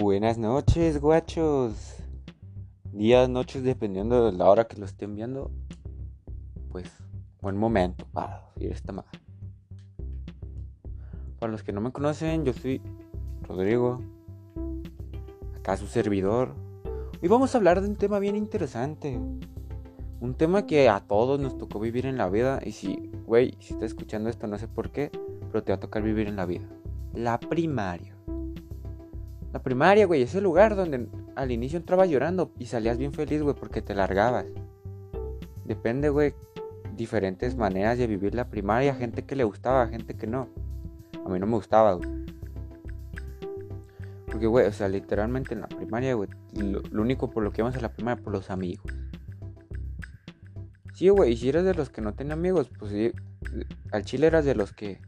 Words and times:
Buenas 0.00 0.38
noches, 0.38 0.98
guachos. 0.98 1.74
Días, 2.90 3.28
noches, 3.28 3.62
dependiendo 3.62 4.24
de 4.24 4.32
la 4.32 4.48
hora 4.48 4.66
que 4.66 4.78
lo 4.78 4.86
estén 4.86 5.14
viendo. 5.14 5.50
Pues, 6.70 6.90
buen 7.42 7.58
momento 7.58 8.06
para 8.10 8.50
ir 8.56 8.72
esta 8.72 8.94
madre. 8.94 9.10
Para 11.38 11.52
los 11.52 11.62
que 11.62 11.74
no 11.74 11.82
me 11.82 11.92
conocen, 11.92 12.46
yo 12.46 12.54
soy 12.54 12.80
Rodrigo. 13.42 14.00
Acá 15.58 15.76
su 15.76 15.86
servidor. 15.86 16.54
Hoy 17.22 17.28
vamos 17.28 17.54
a 17.54 17.58
hablar 17.58 17.82
de 17.82 17.88
un 17.88 17.96
tema 17.96 18.18
bien 18.20 18.36
interesante. 18.36 19.20
Un 20.18 20.34
tema 20.34 20.64
que 20.64 20.88
a 20.88 21.00
todos 21.00 21.38
nos 21.38 21.58
tocó 21.58 21.78
vivir 21.78 22.06
en 22.06 22.16
la 22.16 22.30
vida. 22.30 22.58
Y 22.64 22.72
si, 22.72 23.10
güey, 23.26 23.54
si 23.60 23.74
estás 23.74 23.90
escuchando 23.90 24.30
esto, 24.30 24.46
no 24.46 24.56
sé 24.56 24.66
por 24.66 24.92
qué, 24.92 25.10
pero 25.52 25.62
te 25.62 25.72
va 25.72 25.76
a 25.76 25.80
tocar 25.80 26.02
vivir 26.02 26.26
en 26.26 26.36
la 26.36 26.46
vida. 26.46 26.66
La 27.12 27.38
primaria. 27.38 28.16
La 29.52 29.60
primaria, 29.60 30.06
güey, 30.06 30.22
es 30.22 30.34
el 30.34 30.44
lugar 30.44 30.76
donde 30.76 31.08
al 31.34 31.50
inicio 31.50 31.78
entrabas 31.78 32.08
llorando 32.08 32.52
y 32.58 32.66
salías 32.66 32.98
bien 32.98 33.12
feliz, 33.12 33.42
güey, 33.42 33.56
porque 33.56 33.82
te 33.82 33.94
largabas. 33.94 34.46
Depende, 35.64 36.08
güey, 36.08 36.34
diferentes 36.96 37.56
maneras 37.56 37.98
de 37.98 38.06
vivir 38.06 38.34
la 38.34 38.48
primaria. 38.48 38.94
Gente 38.94 39.24
que 39.24 39.34
le 39.34 39.42
gustaba, 39.42 39.88
gente 39.88 40.14
que 40.14 40.28
no. 40.28 40.48
A 41.24 41.28
mí 41.28 41.40
no 41.40 41.46
me 41.46 41.56
gustaba, 41.56 41.94
güey. 41.94 42.08
Porque, 44.26 44.46
güey, 44.46 44.66
o 44.66 44.72
sea, 44.72 44.88
literalmente 44.88 45.54
en 45.54 45.62
la 45.62 45.68
primaria, 45.68 46.14
güey, 46.14 46.30
lo, 46.54 47.02
único 47.02 47.30
por 47.30 47.42
lo 47.42 47.50
que 47.50 47.62
íbamos 47.62 47.76
a 47.76 47.80
la 47.80 47.92
primaria, 47.92 48.22
por 48.22 48.32
los 48.32 48.50
amigos. 48.50 48.84
Sí, 50.94 51.08
güey, 51.08 51.32
y 51.32 51.36
si 51.36 51.48
eres 51.48 51.64
de 51.64 51.74
los 51.74 51.90
que 51.90 52.00
no 52.00 52.14
tienen 52.14 52.32
amigos, 52.32 52.70
pues 52.78 52.92
sí, 52.92 53.12
al 53.90 54.04
chile 54.04 54.28
eras 54.28 54.44
de 54.44 54.54
los 54.54 54.72
que, 54.72 55.00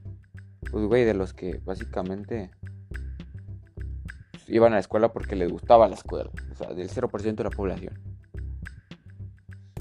pues, 0.70 0.84
güey, 0.86 1.04
de 1.04 1.14
los 1.14 1.32
que 1.32 1.60
básicamente 1.64 2.50
iban 4.48 4.72
a 4.72 4.76
la 4.76 4.80
escuela 4.80 5.12
porque 5.12 5.36
les 5.36 5.50
gustaba 5.50 5.88
la 5.88 5.94
escuela. 5.94 6.30
O 6.52 6.54
sea, 6.54 6.74
del 6.74 6.88
0% 6.88 7.34
de 7.34 7.44
la 7.44 7.50
población. 7.50 7.98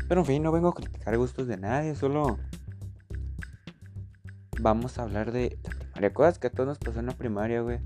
Pero 0.07 0.21
en 0.21 0.25
fin, 0.25 0.43
no 0.43 0.51
vengo 0.51 0.69
a 0.69 0.73
criticar 0.73 1.17
gustos 1.17 1.47
de 1.47 1.57
nadie, 1.57 1.95
solo 1.95 2.37
vamos 4.59 4.97
a 4.97 5.03
hablar 5.03 5.31
de 5.31 5.57
la. 5.99 6.11
Cosas 6.11 6.39
que 6.39 6.47
a 6.47 6.49
todos 6.49 6.67
nos 6.67 6.79
pasó 6.79 6.99
en 6.99 7.05
la 7.05 7.13
primaria, 7.13 7.61
güey. 7.61 7.79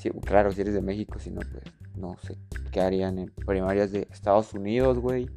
Sí, 0.00 0.10
claro, 0.10 0.52
si 0.52 0.60
eres 0.60 0.74
de 0.74 0.82
México, 0.82 1.18
si 1.18 1.30
no, 1.30 1.40
pues 1.40 1.64
no 1.96 2.16
sé 2.18 2.36
qué 2.72 2.80
harían 2.80 3.18
en 3.18 3.30
primarias 3.46 3.92
de 3.92 4.08
Estados 4.10 4.52
Unidos, 4.52 4.98
güey. 4.98 5.30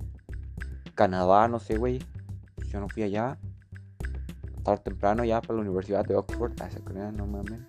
Canadá, 0.96 1.48
no 1.48 1.60
sé, 1.60 1.78
güey. 1.78 2.00
Yo 2.70 2.80
no 2.80 2.90
fui 2.90 3.04
allá. 3.04 3.38
Tarde 4.64 4.84
temprano 4.84 5.24
ya 5.24 5.40
para 5.40 5.54
la 5.54 5.62
Universidad 5.62 6.04
de 6.04 6.16
Oxford. 6.16 6.54
Ah, 6.60 6.70
crean, 6.84 7.16
no 7.16 7.28
mames. 7.28 7.62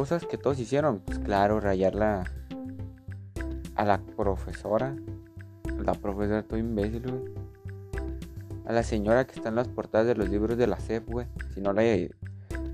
Cosas 0.00 0.24
que 0.24 0.38
todos 0.38 0.58
hicieron. 0.58 1.00
Pues 1.00 1.18
claro, 1.18 1.60
rayarla 1.60 2.24
a 3.74 3.84
la 3.84 4.00
profesora. 4.16 4.96
La 5.84 5.92
profesora 5.92 6.42
todo 6.42 6.58
imbécil. 6.58 7.34
A 8.64 8.72
la 8.72 8.82
señora 8.82 9.26
que 9.26 9.34
está 9.34 9.50
en 9.50 9.56
las 9.56 9.68
portadas 9.68 10.06
de 10.06 10.14
los 10.14 10.30
libros 10.30 10.56
de 10.56 10.66
la 10.66 10.76
CEP, 10.76 11.06
güey. 11.06 11.26
Si 11.52 11.60
no 11.60 11.74
la... 11.74 11.84
Yo 11.84 12.08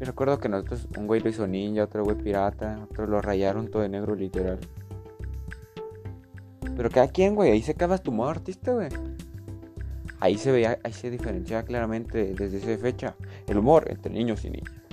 recuerdo 0.03 0.39
que 0.39 0.49
nosotros, 0.49 0.87
un 0.97 1.09
güey 1.09 1.21
lo 1.21 1.29
hizo 1.29 1.49
ninja, 1.49 1.83
otro 1.83 2.05
güey 2.05 2.17
pirata, 2.17 2.79
otro 2.89 3.09
lo 3.09 3.21
rayaron 3.21 3.73
todo 3.73 3.83
de 3.83 3.89
negro 3.89 4.15
literal. 4.15 4.61
Pero 6.77 6.91
cada 6.91 7.09
quien, 7.09 7.35
güey, 7.35 7.51
ahí 7.51 7.61
se 7.61 7.73
acabas 7.73 8.05
tu 8.05 8.13
modo 8.13 8.29
artista, 8.29 8.73
güey. 8.73 8.91
Ahí 10.21 10.39
se 10.39 10.53
veía, 10.53 10.79
ahí 10.85 10.93
se 10.93 11.11
diferenciaba 11.11 11.65
claramente 11.65 12.35
desde 12.35 12.59
esa 12.59 12.81
fecha 12.81 13.17
el 13.49 13.59
humor 13.59 13.87
entre 13.91 14.13
niños 14.13 14.45
y 14.45 14.51
niñas. 14.51 14.86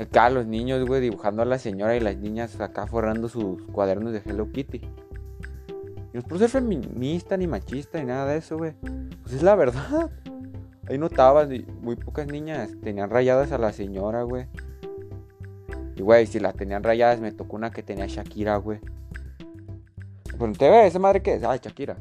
Acá 0.00 0.30
los 0.30 0.46
niños, 0.46 0.86
güey, 0.86 1.00
dibujando 1.00 1.42
a 1.42 1.44
la 1.44 1.58
señora 1.58 1.96
y 1.96 2.00
las 2.00 2.16
niñas 2.16 2.60
acá 2.60 2.86
forrando 2.86 3.28
sus 3.28 3.60
cuadernos 3.72 4.12
de 4.12 4.22
Hello 4.24 4.50
Kitty. 4.52 4.78
Y 4.78 6.10
no 6.14 6.20
es 6.20 6.24
por 6.24 6.38
ser 6.38 6.50
feminista 6.50 7.36
ni 7.36 7.46
machista 7.46 7.98
ni 7.98 8.06
nada 8.06 8.26
de 8.26 8.38
eso, 8.38 8.56
güey. 8.56 8.74
Pues 9.22 9.34
es 9.34 9.42
la 9.42 9.56
verdad. 9.56 10.10
Ahí 10.88 10.98
notabas, 10.98 11.48
muy 11.82 11.96
pocas 11.96 12.28
niñas 12.28 12.70
tenían 12.82 13.10
rayadas 13.10 13.52
a 13.52 13.58
la 13.58 13.72
señora, 13.72 14.22
güey. 14.22 14.46
Y, 15.96 16.02
güey, 16.02 16.26
si 16.26 16.38
las 16.38 16.54
tenían 16.54 16.84
rayadas, 16.84 17.20
me 17.20 17.32
tocó 17.32 17.56
una 17.56 17.70
que 17.72 17.82
tenía 17.82 18.06
Shakira, 18.06 18.56
güey. 18.56 18.78
Pregunté, 20.24 20.70
ve, 20.70 20.86
¿esa 20.86 21.00
madre 21.00 21.20
qué 21.20 21.34
es? 21.34 21.42
Ay, 21.42 21.58
Shakira. 21.60 21.96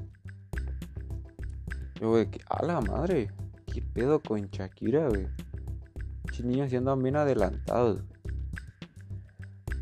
Yo, 2.00 2.12
güey, 2.12 2.30
a 2.48 2.64
la 2.64 2.80
madre. 2.80 3.32
¿Qué 3.66 3.82
pedo 3.82 4.20
con 4.20 4.48
Shakira, 4.50 5.10
güey? 5.10 5.28
Niños 6.44 6.70
siendo 6.70 6.96
bien 6.96 7.16
adelantados. 7.16 8.04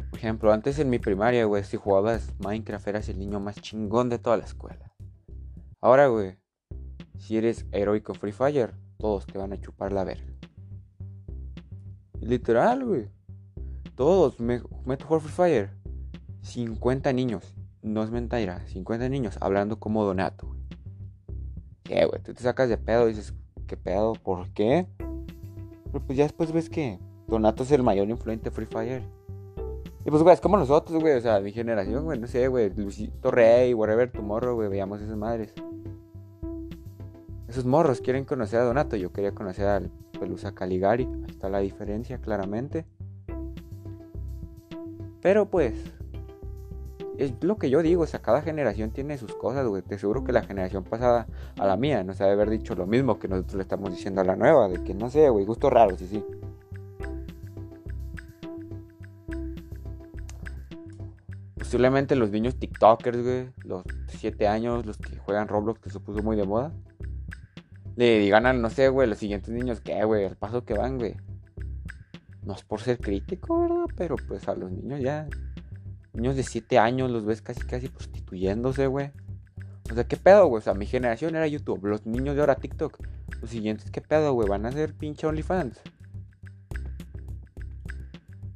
Por 0.10 0.20
ejemplo, 0.20 0.54
antes 0.54 0.80
en 0.80 0.90
mi 0.90 1.00
primaria, 1.00 1.46
güey, 1.46 1.64
si 1.64 1.78
jugabas 1.78 2.34
Minecraft 2.40 2.88
eras 2.88 3.10
el 3.10 3.20
niño 3.20 3.40
más 3.40 3.62
chingón 3.62 4.10
de 4.10 4.20
toda 4.20 4.38
la 4.38 4.46
escuela. 4.46 4.94
Ahora, 5.82 6.08
güey, 6.08 6.38
si 7.18 7.38
eres 7.38 7.66
heroico 7.72 8.14
Free 8.14 8.32
Fire, 8.32 8.74
todos 8.98 9.26
te 9.26 9.38
van 9.38 9.54
a 9.54 9.60
chupar 9.60 9.92
la 9.92 10.04
verga. 10.04 10.34
Literal, 12.22 12.86
güey. 12.86 13.10
Todos, 13.96 14.40
me 14.40 14.60
jugar 14.60 15.22
Free 15.22 15.32
Fire. 15.32 15.70
50 16.42 17.12
niños 17.12 17.54
no 17.86 18.04
es 18.04 18.10
mentira, 18.10 18.66
50 18.68 19.10
niños 19.10 19.38
hablando 19.42 19.80
como 19.80 20.04
Donato. 20.04 20.56
¿Qué, 21.84 22.06
güey? 22.06 22.22
Tú 22.24 22.34
te 22.34 22.42
sacas 22.42 22.68
de 22.68 22.78
pedo 22.80 23.08
y 23.08 23.14
dices, 23.14 23.36
¿qué 23.68 23.78
pedo? 23.78 24.14
¿Por 24.14 24.50
qué? 24.54 24.88
Pero 25.96 26.08
pues 26.08 26.18
ya 26.18 26.26
después 26.26 26.52
ves 26.52 26.70
que 26.70 27.00
Donato 27.26 27.64
es 27.64 27.72
el 27.72 27.82
mayor 27.82 28.10
influente 28.10 28.52
Free 28.52 28.66
Fire. 28.66 29.02
Y 30.04 30.10
pues, 30.10 30.22
güey, 30.24 30.34
es 30.34 30.42
como 30.42 30.58
nosotros, 30.58 31.02
güey, 31.02 31.14
o 31.14 31.22
sea, 31.22 31.40
mi 31.40 31.54
generación, 31.54 32.04
güey, 32.04 32.20
no 32.20 32.28
sé, 32.28 32.50
güey, 32.50 32.70
Luisito 32.76 33.32
Rey, 33.32 33.74
whatever, 33.74 34.12
tomorrow, 34.12 34.56
güey, 34.56 34.68
veíamos 34.68 35.00
esas 35.00 35.16
madres. 35.16 35.54
Esos 37.48 37.64
morros 37.64 38.02
quieren 38.02 38.26
conocer 38.26 38.60
a 38.60 38.66
Donato, 38.66 38.98
yo 38.98 39.14
quería 39.14 39.32
conocer 39.32 39.68
al 39.68 39.90
Pelusa 40.20 40.54
Caligari, 40.54 41.06
ahí 41.06 41.30
está 41.30 41.48
la 41.48 41.60
diferencia, 41.60 42.18
claramente. 42.18 42.86
Pero 45.22 45.50
pues, 45.50 45.76
es 47.18 47.34
lo 47.42 47.58
que 47.58 47.70
yo 47.70 47.81
digo, 47.81 48.03
o 48.03 48.08
sea, 48.08 48.22
cada 48.22 48.42
generación 48.42 48.92
tiene 48.92 49.18
sus 49.18 49.36
cosas, 49.36 49.68
güey. 49.68 49.81
Te 49.81 49.98
seguro 49.98 50.24
que 50.24 50.31
la 50.31 50.44
generación 50.44 50.84
pasada 50.84 51.28
a 51.58 51.66
la 51.66 51.78
mía 51.78 52.03
nos 52.03 52.18
debe 52.18 52.31
haber 52.31 52.50
dicho 52.50 52.76
lo 52.76 52.86
mismo 52.88 53.20
que 53.20 53.28
nosotros 53.28 53.56
le 53.56 53.62
estamos 53.62 53.92
diciendo 53.92 54.22
a 54.22 54.24
la 54.24 54.36
nueva, 54.36 54.68
de 54.68 54.84
que 54.84 54.94
no 54.94 55.09
sé, 55.09 55.30
güey, 55.30 55.46
gustos 55.46 55.72
raros, 55.72 56.00
sí, 56.00 56.08
sí. 56.08 56.24
Posiblemente 61.58 62.16
los 62.16 62.31
niños 62.31 62.58
TikTokers, 62.58 63.24
güey, 63.24 63.50
los 63.64 63.84
7 64.08 64.47
años, 64.47 64.86
los 64.86 64.97
que 64.97 65.18
juegan 65.18 65.47
Roblox, 65.47 65.80
que 65.80 65.90
se 65.90 66.00
puso 66.00 66.22
muy 66.22 66.36
de 66.36 66.46
moda, 66.46 66.72
le 67.96 68.20
digan 68.20 68.46
a, 68.46 68.53
no 68.53 68.70
sé, 68.70 68.90
güey, 68.90 69.08
los 69.08 69.18
siguientes 69.18 69.50
niños 69.50 69.82
que, 69.82 70.03
güey, 70.03 70.26
al 70.26 70.36
paso 70.36 70.64
que 70.64 70.74
van, 70.74 70.97
güey. 70.97 71.16
No 72.44 72.53
es 72.53 72.64
por 72.64 72.80
ser 72.80 73.00
crítico, 73.00 73.62
¿verdad? 73.62 73.86
Pero 73.97 74.16
pues 74.28 74.47
a 74.47 74.53
los 74.53 74.72
niños 74.72 75.02
ya 75.02 75.28
Niños 76.16 76.38
de 76.38 76.44
7 76.44 76.80
años 76.80 77.12
los 77.12 77.26
ves 77.26 77.42
casi 77.42 77.62
casi 77.62 77.90
prostituyéndose, 77.90 78.88
güey. 78.88 79.12
O 79.92 79.94
sea, 79.94 80.06
¿qué 80.06 80.16
pedo, 80.16 80.48
güey? 80.48 80.59
O 80.59 80.64
sea, 80.64 80.74
mi 80.74 80.86
generación 80.86 81.36
era 81.36 81.46
YouTube. 81.46 81.86
Los 81.86 82.06
niños 82.06 82.36
de 82.36 82.42
ahora 82.42 82.56
TikTok. 82.56 82.98
Los 83.42 83.50
siguientes, 83.50 83.92
¿qué 83.92 84.00
pedo, 84.00 84.34
güey? 84.34 84.48
Van 84.48 84.66
a 84.66 84.72
ser 84.72 84.96
pinche 84.96 85.28
OnlyFans. 85.28 85.81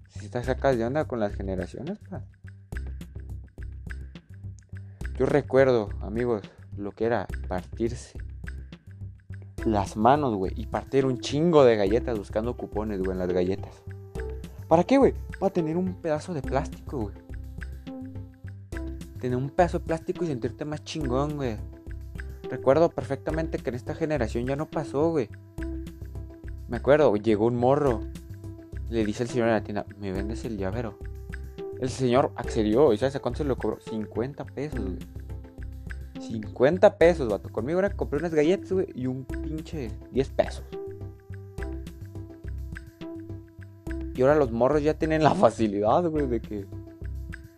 Si 0.10 0.30
te 0.30 0.44
sacas 0.44 0.78
de 0.78 0.86
onda 0.86 1.06
con 1.06 1.20
las 1.20 1.36
generaciones, 1.36 2.00
pa. 2.10 2.24
Yo 5.18 5.26
recuerdo, 5.26 5.90
amigos, 6.02 6.44
lo 6.78 6.92
que 6.92 7.06
era 7.06 7.28
partirse 7.50 8.18
las 9.66 9.98
manos, 9.98 10.34
güey. 10.34 10.54
Y 10.56 10.68
partir 10.68 11.06
un 11.06 11.20
chingo 11.20 11.66
de 11.66 11.76
galletas 11.76 12.18
buscando 12.18 12.56
cupones, 12.56 13.00
güey, 13.00 13.12
en 13.12 13.20
las 13.20 13.34
galletas. 13.34 13.84
¿Para 14.70 14.86
qué, 14.86 14.98
güey? 14.98 15.14
Para 15.40 15.52
tener 15.52 15.76
un 15.76 15.96
pedazo 16.02 16.34
de 16.34 16.42
plástico, 16.42 17.00
güey 17.00 17.29
tener 19.20 19.38
un 19.38 19.50
pedazo 19.50 19.80
de 19.80 19.86
plástico 19.86 20.24
y 20.24 20.28
sentirte 20.28 20.66
más 20.66 20.84
chingón, 20.84 21.36
güey. 21.36 21.58
Recuerdo 22.50 22.90
perfectamente 22.90 23.60
que 23.60 23.70
en 23.70 23.76
esta 23.76 23.94
generación 23.94 24.46
ya 24.46 24.56
no 24.56 24.70
pasó, 24.70 25.12
güey. 25.12 25.30
Me 26.68 26.78
acuerdo, 26.78 27.16
llegó 27.16 27.46
un 27.46 27.56
morro. 27.56 28.02
Le 28.90 29.06
dice 29.06 29.24
el 29.24 29.30
señor 29.30 29.48
en 29.48 29.54
la 29.54 29.64
tienda, 29.64 29.86
¿me 30.00 30.12
vendes 30.12 30.46
el 30.46 30.58
llavero? 30.58 30.98
El 31.80 31.90
señor 31.90 32.32
accedió, 32.36 32.92
¿y 32.92 32.98
sabes 32.98 33.16
a 33.16 33.20
cuánto 33.20 33.38
se 33.38 33.44
lo 33.44 33.56
cobró? 33.56 33.80
50 33.80 34.46
pesos, 34.46 34.80
güey. 34.80 34.98
50 36.20 36.98
pesos, 36.98 37.30
vato. 37.30 37.50
Conmigo 37.50 37.78
ahora 37.78 37.96
compré 37.96 38.20
unas 38.20 38.34
galletas, 38.34 38.72
güey, 38.72 38.88
y 38.96 39.08
un 39.08 39.26
pinche 39.26 39.92
10 40.12 40.30
pesos. 40.30 40.64
Y 44.16 44.22
ahora 44.22 44.36
los 44.36 44.52
morros 44.52 44.84
ya 44.84 44.96
tienen 44.96 45.24
la 45.24 45.34
facilidad, 45.34 46.04
güey, 46.10 46.28
de 46.28 46.42
que 46.42 46.66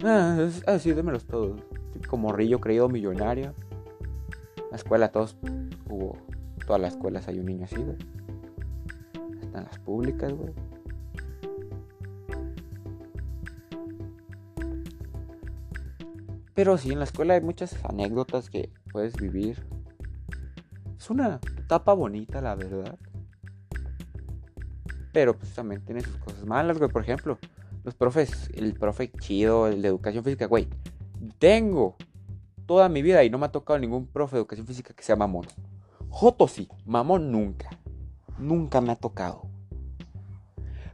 Ah, 0.03 0.50
ah, 0.65 0.80
sí, 0.80 0.94
démelos 0.94 1.25
todos. 1.25 1.62
Como 2.07 2.33
Rillo 2.33 2.59
creído 2.59 2.89
millonario. 2.89 3.53
La 4.71 4.77
escuela, 4.77 5.12
todos 5.12 5.38
hubo. 5.89 6.18
Todas 6.65 6.81
las 6.81 6.94
escuelas 6.94 7.27
hay 7.27 7.39
un 7.39 7.45
niño 7.45 7.65
así, 7.65 7.75
güey. 7.75 7.98
Hasta 9.44 9.57
en 9.59 9.63
las 9.65 9.80
públicas, 9.80 10.33
güey. 10.33 10.53
Pero 16.53 16.77
sí, 16.77 16.92
en 16.92 17.00
la 17.00 17.06
escuela 17.06 17.36
hay 17.36 17.42
muchas 17.42 17.77
anécdotas 17.86 18.50
que 18.50 18.71
puedes 18.92 19.15
vivir. 19.15 19.63
Es 20.98 21.09
una 21.09 21.39
etapa 21.57 21.94
bonita, 21.94 22.42
la 22.42 22.56
verdad. 22.56 22.98
Pero 25.13 25.38
pues 25.38 25.53
también 25.53 25.81
tiene 25.81 26.01
sus 26.01 26.18
cosas 26.18 26.45
malas, 26.45 26.77
güey. 26.77 26.89
Por 26.89 27.03
ejemplo, 27.03 27.38
los 27.83 27.95
profes, 27.95 28.50
el 28.54 28.74
profe 28.74 29.12
chido, 29.12 29.68
el 29.68 29.81
de 29.81 29.88
educación 29.88 30.24
física, 30.24 30.45
güey. 30.45 30.68
Tengo 31.39 31.95
toda 32.66 32.89
mi 32.89 33.01
vida 33.01 33.24
y 33.24 33.30
no 33.30 33.38
me 33.38 33.48
ha 33.48 33.51
tocado 33.51 33.80
ningún 33.80 34.07
profe 34.07 34.36
de 34.36 34.42
educación 34.42 34.68
física 34.68 34.94
que 34.94 35.04
sea 35.04 35.16
mamón. 35.16 35.45
Joto 36.10 36.48
sí, 36.48 36.68
mamón 36.86 37.31
nunca. 37.31 37.69
Nunca 38.38 38.81
me 38.81 38.92
ha 38.92 38.95
tocado. 38.95 39.44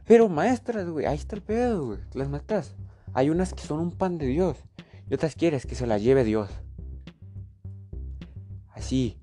Pero 0.06 0.28
maestras, 0.28 0.88
güey, 0.88 1.06
ahí 1.06 1.16
está 1.16 1.36
el 1.36 1.42
pedo, 1.42 1.86
güey. 1.86 1.98
Las 2.14 2.28
maestras. 2.28 2.74
Hay 3.12 3.30
unas 3.30 3.52
que 3.52 3.62
son 3.62 3.80
un 3.80 3.90
pan 3.90 4.16
de 4.16 4.26
Dios. 4.26 4.56
Y 5.10 5.14
otras 5.14 5.34
quieres 5.34 5.66
que 5.66 5.74
se 5.74 5.86
las 5.86 6.02
lleve 6.02 6.24
Dios. 6.24 6.48
Así. 8.70 9.18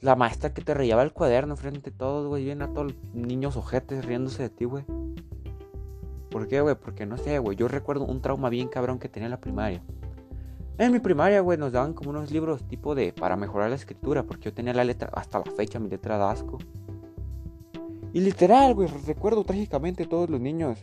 La 0.00 0.16
maestra 0.16 0.54
que 0.54 0.62
te 0.62 0.74
rellaba 0.74 1.02
el 1.02 1.12
cuaderno 1.12 1.56
frente 1.56 1.90
a 1.90 1.92
todos, 1.92 2.26
güey. 2.26 2.44
Viene 2.44 2.64
a 2.64 2.72
todos 2.72 2.92
los 2.92 3.14
niños 3.14 3.56
ojetes 3.56 4.04
riéndose 4.04 4.42
de 4.42 4.50
ti, 4.50 4.64
güey. 4.64 4.84
¿Por 6.38 6.46
qué, 6.46 6.60
güey? 6.60 6.76
Porque 6.76 7.04
no 7.04 7.16
sé, 7.16 7.40
güey. 7.40 7.56
Yo 7.56 7.66
recuerdo 7.66 8.04
un 8.04 8.22
trauma 8.22 8.48
bien 8.48 8.68
cabrón 8.68 9.00
que 9.00 9.08
tenía 9.08 9.26
en 9.26 9.32
la 9.32 9.40
primaria. 9.40 9.82
En 10.78 10.92
mi 10.92 11.00
primaria, 11.00 11.40
güey, 11.40 11.58
nos 11.58 11.72
daban 11.72 11.94
como 11.94 12.10
unos 12.10 12.30
libros 12.30 12.62
tipo 12.68 12.94
de 12.94 13.12
para 13.12 13.34
mejorar 13.34 13.70
la 13.70 13.74
escritura, 13.74 14.22
porque 14.22 14.44
yo 14.44 14.54
tenía 14.54 14.72
la 14.72 14.84
letra, 14.84 15.10
hasta 15.14 15.40
la 15.40 15.46
fecha, 15.46 15.80
mi 15.80 15.88
letra 15.88 16.16
de 16.16 16.22
asco. 16.22 16.58
Y 18.12 18.20
literal, 18.20 18.76
güey, 18.76 18.88
recuerdo 19.04 19.42
trágicamente 19.42 20.06
todos 20.06 20.30
los 20.30 20.40
niños 20.40 20.78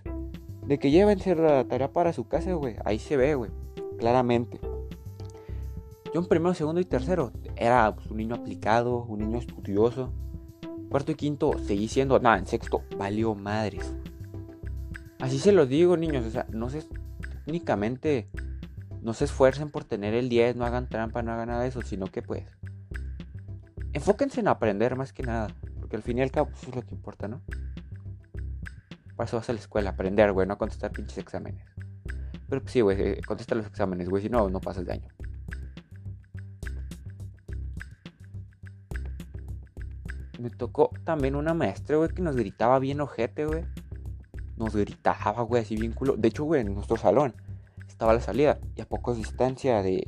de 0.67 0.77
que 0.77 0.91
llévense 0.91 1.33
la 1.35 1.63
tarea 1.63 1.89
para 1.89 2.11
su 2.11 2.27
casa, 2.27 2.51
güey. 2.51 2.75
Ahí 2.83 2.99
se 2.99 3.15
ve, 3.15 3.35
güey, 3.35 3.49
claramente. 3.97 4.59
Yo 6.13 6.19
en 6.19 6.25
primero, 6.25 6.53
segundo 6.53 6.81
y 6.81 6.85
tercero 6.85 7.31
era 7.55 7.95
pues, 7.95 8.11
un 8.11 8.17
niño 8.17 8.35
aplicado, 8.35 9.05
un 9.05 9.19
niño 9.19 9.37
estudioso. 9.37 10.11
Cuarto 10.89 11.13
y 11.13 11.15
quinto 11.15 11.53
seguí 11.59 11.87
siendo, 11.87 12.19
nada, 12.19 12.39
en 12.39 12.45
sexto 12.45 12.81
valió 12.97 13.33
madres. 13.35 13.95
Así 15.19 15.39
se 15.39 15.51
los 15.51 15.69
digo, 15.69 15.97
niños, 15.97 16.25
o 16.25 16.29
sea, 16.29 16.45
no 16.51 16.69
sé, 16.69 16.83
únicamente 17.47 18.29
no 19.01 19.13
se 19.13 19.25
esfuercen 19.25 19.69
por 19.69 19.83
tener 19.83 20.13
el 20.13 20.29
10, 20.29 20.55
no 20.55 20.65
hagan 20.65 20.89
trampa, 20.89 21.21
no 21.21 21.31
hagan 21.31 21.49
nada 21.49 21.61
de 21.61 21.69
eso, 21.69 21.81
sino 21.81 22.07
que 22.07 22.21
pues 22.21 22.43
enfóquense 23.93 24.41
en 24.41 24.47
aprender 24.47 24.95
más 24.95 25.13
que 25.13 25.23
nada, 25.23 25.47
porque 25.79 25.95
al 25.95 26.03
fin 26.03 26.17
y 26.17 26.21
al 26.21 26.31
cabo 26.31 26.49
pues, 26.49 26.63
eso 26.63 26.71
es 26.71 26.75
lo 26.75 26.81
que 26.81 26.95
importa, 26.95 27.27
¿no? 27.27 27.41
Para 29.15 29.31
vas 29.31 29.49
a 29.49 29.53
la 29.53 29.59
escuela, 29.59 29.91
aprender, 29.91 30.33
güey, 30.33 30.45
no 30.45 30.57
contestar 30.57 30.91
pinches 30.91 31.19
exámenes. 31.19 31.65
Pero 32.49 32.61
pues 32.61 32.73
sí, 32.73 32.81
güey, 32.81 33.01
eh, 33.01 33.21
contesta 33.25 33.55
los 33.55 33.65
exámenes, 33.65 34.09
güey, 34.09 34.21
si 34.23 34.29
no, 34.29 34.49
no 34.49 34.59
pasas 34.59 34.85
de 34.85 34.93
año. 34.93 35.07
Me 40.39 40.49
tocó 40.49 40.91
también 41.05 41.35
una 41.35 41.53
maestra, 41.53 41.95
güey, 41.95 42.09
que 42.09 42.21
nos 42.21 42.35
gritaba 42.35 42.77
bien 42.79 42.99
ojete, 42.99 43.45
güey. 43.45 43.63
Nos 44.57 44.75
gritaba, 44.75 45.41
güey, 45.43 45.63
así 45.63 45.75
bien 45.75 45.91
culo. 45.91 46.15
De 46.17 46.27
hecho, 46.27 46.43
güey, 46.43 46.61
en 46.61 46.73
nuestro 46.73 46.97
salón 46.97 47.33
estaba 47.87 48.13
la 48.13 48.21
salida 48.21 48.59
y 48.75 48.81
a 48.81 48.85
poca 48.85 49.13
distancia 49.13 49.81
de, 49.81 50.05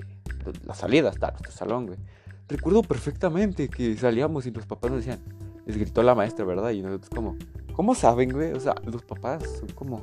la 0.65 0.73
salida 0.73 1.09
hasta 1.09 1.31
nuestro 1.31 1.51
salón, 1.51 1.88
güey. 1.88 1.99
Recuerdo 2.47 2.81
perfectamente 2.81 3.69
que 3.69 3.95
salíamos 3.97 4.45
y 4.45 4.51
los 4.51 4.65
papás 4.65 4.91
nos 4.91 5.05
decían, 5.05 5.19
les 5.65 5.77
gritó 5.77 6.01
la 6.03 6.15
maestra, 6.15 6.45
¿verdad? 6.45 6.71
Y 6.71 6.81
nosotros 6.81 7.09
como, 7.09 7.35
¿cómo 7.73 7.94
saben, 7.95 8.31
güey? 8.31 8.53
O 8.53 8.59
sea, 8.59 8.75
los 8.85 9.03
papás 9.03 9.44
son 9.59 9.69
como... 9.69 10.01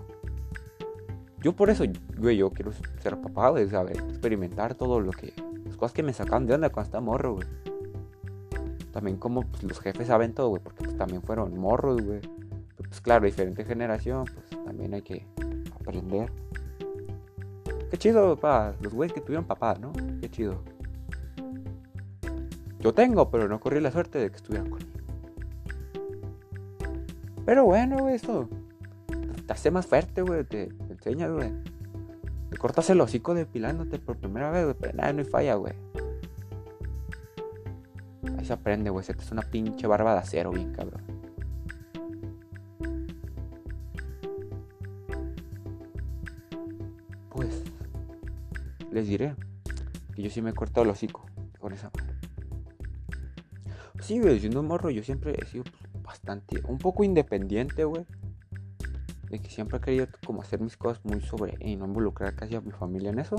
Yo 1.40 1.54
por 1.54 1.68
eso, 1.68 1.84
güey, 2.18 2.38
yo 2.38 2.50
quiero 2.50 2.72
ser 3.02 3.20
papá, 3.20 3.50
güey, 3.50 3.68
saber 3.68 3.96
experimentar 3.96 4.74
todo 4.74 5.00
lo 5.00 5.12
que... 5.12 5.32
Las 5.64 5.76
cosas 5.76 5.92
que 5.92 6.02
me 6.02 6.12
sacan 6.12 6.46
de 6.46 6.54
onda 6.54 6.70
cuando 6.70 6.86
estaba 6.86 7.04
morro, 7.04 7.34
güey. 7.34 7.48
También 8.92 9.16
como 9.16 9.42
pues, 9.42 9.62
los 9.62 9.80
jefes 9.80 10.06
saben 10.06 10.34
todo, 10.34 10.48
güey, 10.50 10.62
porque 10.62 10.84
pues, 10.84 10.96
también 10.96 11.22
fueron 11.22 11.58
morros, 11.58 12.00
güey. 12.00 12.20
Pues 12.94 13.00
claro, 13.00 13.26
diferente 13.26 13.64
generación, 13.64 14.24
pues 14.32 14.64
también 14.64 14.94
hay 14.94 15.02
que 15.02 15.26
aprender. 15.74 16.30
Qué 17.90 17.98
chido, 17.98 18.36
papá. 18.36 18.76
Los 18.80 18.94
güeyes 18.94 19.12
que 19.12 19.20
tuvieron 19.20 19.46
papá, 19.46 19.74
¿no? 19.80 19.92
Qué 20.20 20.30
chido. 20.30 20.62
Yo 22.78 22.94
tengo, 22.94 23.32
pero 23.32 23.48
no 23.48 23.58
corrí 23.58 23.80
la 23.80 23.90
suerte 23.90 24.20
de 24.20 24.30
que 24.30 24.36
estuvieran 24.36 24.70
conmigo. 24.70 24.92
Pero 27.44 27.64
bueno, 27.64 27.98
güey, 27.98 28.14
eso. 28.14 28.48
Te 29.44 29.52
hace 29.52 29.72
más 29.72 29.86
fuerte, 29.86 30.22
güey. 30.22 30.44
Te, 30.44 30.68
enseña, 30.88 31.26
güey. 31.26 31.50
Te 32.48 32.56
cortas 32.58 32.88
el 32.90 33.00
hocico 33.00 33.34
depilándote 33.34 33.98
por 33.98 34.18
primera 34.18 34.52
vez, 34.52 34.66
güey. 34.66 34.76
Pero 34.78 34.96
nada, 34.98 35.12
no 35.12 35.18
hay 35.18 35.24
falla, 35.24 35.56
güey. 35.56 35.74
Ahí 38.38 38.44
se 38.44 38.52
aprende, 38.52 38.90
güey. 38.90 39.04
Se 39.04 39.14
te 39.14 39.24
una 39.32 39.42
pinche 39.42 39.88
barba 39.88 40.12
de 40.12 40.20
acero, 40.20 40.52
bien 40.52 40.72
cabrón. 40.72 41.13
Les 48.94 49.08
diré 49.08 49.34
que 50.14 50.22
yo 50.22 50.30
sí 50.30 50.40
me 50.40 50.50
he 50.50 50.54
cortado 50.54 50.84
el 50.84 50.90
hocico 50.90 51.26
con 51.58 51.72
esa 51.72 51.90
mano. 51.94 52.12
Sí, 54.00 54.20
güey, 54.20 54.38
siendo 54.38 54.62
morro, 54.62 54.90
yo 54.90 55.02
siempre 55.02 55.34
he 55.36 55.44
sido 55.46 55.64
pues, 55.64 56.02
bastante, 56.02 56.62
un 56.68 56.78
poco 56.78 57.02
independiente, 57.02 57.84
güey. 57.84 58.06
De 59.30 59.40
que 59.40 59.50
siempre 59.50 59.78
he 59.78 59.80
querido 59.80 60.06
como 60.24 60.42
hacer 60.42 60.60
mis 60.60 60.76
cosas 60.76 61.04
muy 61.04 61.20
sobre 61.22 61.56
y 61.58 61.74
no 61.74 61.86
involucrar 61.86 62.36
casi 62.36 62.54
a 62.54 62.60
mi 62.60 62.70
familia 62.70 63.10
en 63.10 63.18
eso. 63.18 63.36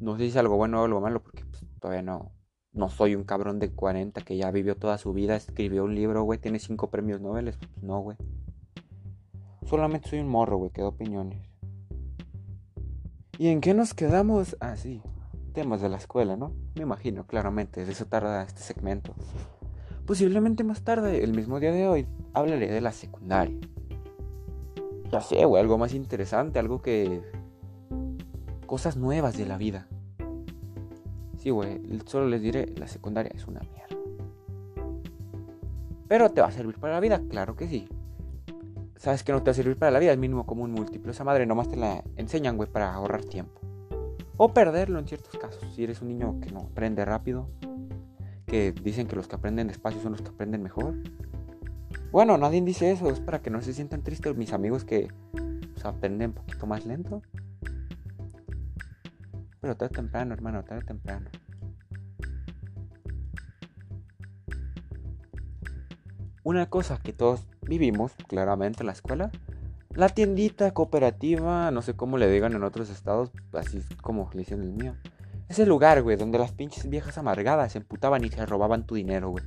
No 0.00 0.16
sé 0.16 0.22
si 0.22 0.28
es 0.28 0.36
algo 0.36 0.56
bueno 0.56 0.80
o 0.80 0.84
algo 0.84 1.00
malo, 1.02 1.22
porque 1.22 1.44
pues, 1.44 1.66
todavía 1.78 2.02
no, 2.02 2.32
no 2.72 2.88
soy 2.88 3.14
un 3.14 3.24
cabrón 3.24 3.58
de 3.58 3.72
40 3.72 4.22
que 4.22 4.38
ya 4.38 4.50
vivió 4.50 4.76
toda 4.76 4.96
su 4.96 5.12
vida, 5.12 5.36
escribió 5.36 5.84
un 5.84 5.94
libro, 5.94 6.22
güey, 6.22 6.38
tiene 6.38 6.60
cinco 6.60 6.88
premios 6.88 7.20
Nobel. 7.20 7.44
Pues, 7.44 7.82
no, 7.82 8.00
güey. 8.00 8.16
Solamente 9.64 10.08
soy 10.08 10.20
un 10.20 10.28
morro, 10.28 10.56
güey, 10.56 10.70
que 10.70 10.80
da 10.80 10.88
opiniones. 10.88 11.55
¿Y 13.38 13.48
en 13.48 13.60
qué 13.60 13.74
nos 13.74 13.92
quedamos? 13.92 14.56
Ah, 14.60 14.76
sí, 14.76 15.02
temas 15.52 15.82
de 15.82 15.90
la 15.90 15.98
escuela, 15.98 16.36
¿no? 16.36 16.52
Me 16.74 16.82
imagino, 16.82 17.26
claramente, 17.26 17.84
de 17.84 17.92
eso 17.92 18.06
tarda 18.06 18.42
este 18.42 18.62
segmento. 18.62 19.14
Posiblemente 20.06 20.64
más 20.64 20.82
tarde, 20.82 21.22
el 21.22 21.34
mismo 21.34 21.60
día 21.60 21.70
de 21.70 21.86
hoy, 21.86 22.06
hablaré 22.32 22.68
de 22.70 22.80
la 22.80 22.92
secundaria. 22.92 23.58
Ya 25.12 25.20
sé, 25.20 25.44
güey, 25.44 25.60
algo 25.60 25.76
más 25.76 25.92
interesante, 25.92 26.58
algo 26.58 26.80
que... 26.80 27.22
Cosas 28.66 28.96
nuevas 28.96 29.36
de 29.36 29.46
la 29.46 29.58
vida. 29.58 29.86
Sí, 31.36 31.50
güey, 31.50 31.80
solo 32.06 32.26
les 32.28 32.40
diré, 32.40 32.72
la 32.76 32.88
secundaria 32.88 33.30
es 33.34 33.46
una 33.46 33.60
mierda. 33.60 33.96
Pero 36.08 36.30
te 36.30 36.40
va 36.40 36.48
a 36.48 36.52
servir 36.52 36.78
para 36.78 36.94
la 36.94 37.00
vida, 37.00 37.20
claro 37.28 37.54
que 37.54 37.68
sí 37.68 37.86
sabes 39.06 39.22
que 39.22 39.30
no 39.30 39.38
te 39.40 39.44
va 39.44 39.52
a 39.52 39.54
servir 39.54 39.78
para 39.78 39.92
la 39.92 40.00
vida, 40.00 40.10
es 40.10 40.18
mínimo 40.18 40.46
como 40.46 40.64
un 40.64 40.72
múltiplo. 40.72 41.12
Esa 41.12 41.22
madre 41.22 41.46
nomás 41.46 41.68
te 41.68 41.76
la 41.76 42.02
enseñan, 42.16 42.56
güey, 42.56 42.68
para 42.68 42.92
ahorrar 42.92 43.24
tiempo. 43.24 43.60
O 44.36 44.52
perderlo 44.52 44.98
en 44.98 45.06
ciertos 45.06 45.38
casos. 45.38 45.62
Si 45.76 45.84
eres 45.84 46.02
un 46.02 46.08
niño 46.08 46.40
que 46.40 46.50
no 46.50 46.62
aprende 46.62 47.04
rápido, 47.04 47.48
que 48.46 48.72
dicen 48.72 49.06
que 49.06 49.14
los 49.14 49.28
que 49.28 49.36
aprenden 49.36 49.68
despacio 49.68 50.02
son 50.02 50.10
los 50.10 50.22
que 50.22 50.30
aprenden 50.30 50.60
mejor. 50.60 50.94
Bueno, 52.10 52.36
nadie 52.36 52.60
dice 52.62 52.90
eso, 52.90 53.08
es 53.08 53.20
para 53.20 53.40
que 53.40 53.48
no 53.48 53.62
se 53.62 53.74
sientan 53.74 54.02
tristes 54.02 54.36
mis 54.36 54.52
amigos 54.52 54.84
que 54.84 55.06
pues, 55.30 55.84
aprenden 55.84 56.30
un 56.30 56.34
poquito 56.34 56.66
más 56.66 56.84
lento. 56.84 57.22
Pero 59.60 59.76
tarde 59.76 59.94
temprano, 59.94 60.34
hermano, 60.34 60.64
tarde 60.64 60.82
temprano. 60.82 61.30
Una 66.42 66.68
cosa 66.68 66.98
que 66.98 67.12
todos 67.12 67.46
vivimos 67.66 68.12
claramente 68.28 68.80
en 68.80 68.86
la 68.86 68.92
escuela. 68.92 69.30
La 69.90 70.08
tiendita 70.08 70.72
cooperativa, 70.72 71.70
no 71.70 71.82
sé 71.82 71.94
cómo 71.94 72.18
le 72.18 72.30
digan 72.30 72.52
en 72.52 72.62
otros 72.64 72.90
estados, 72.90 73.30
así 73.52 73.80
como 74.02 74.30
le 74.32 74.40
dicen 74.40 74.62
el 74.62 74.72
mío. 74.72 74.94
Ese 75.48 75.64
lugar, 75.64 76.02
güey, 76.02 76.16
donde 76.16 76.38
las 76.38 76.52
pinches 76.52 76.88
viejas 76.88 77.18
amargadas 77.18 77.72
se 77.72 77.78
emputaban 77.78 78.24
y 78.24 78.28
se 78.28 78.44
robaban 78.44 78.84
tu 78.84 78.96
dinero, 78.96 79.30
güey. 79.30 79.44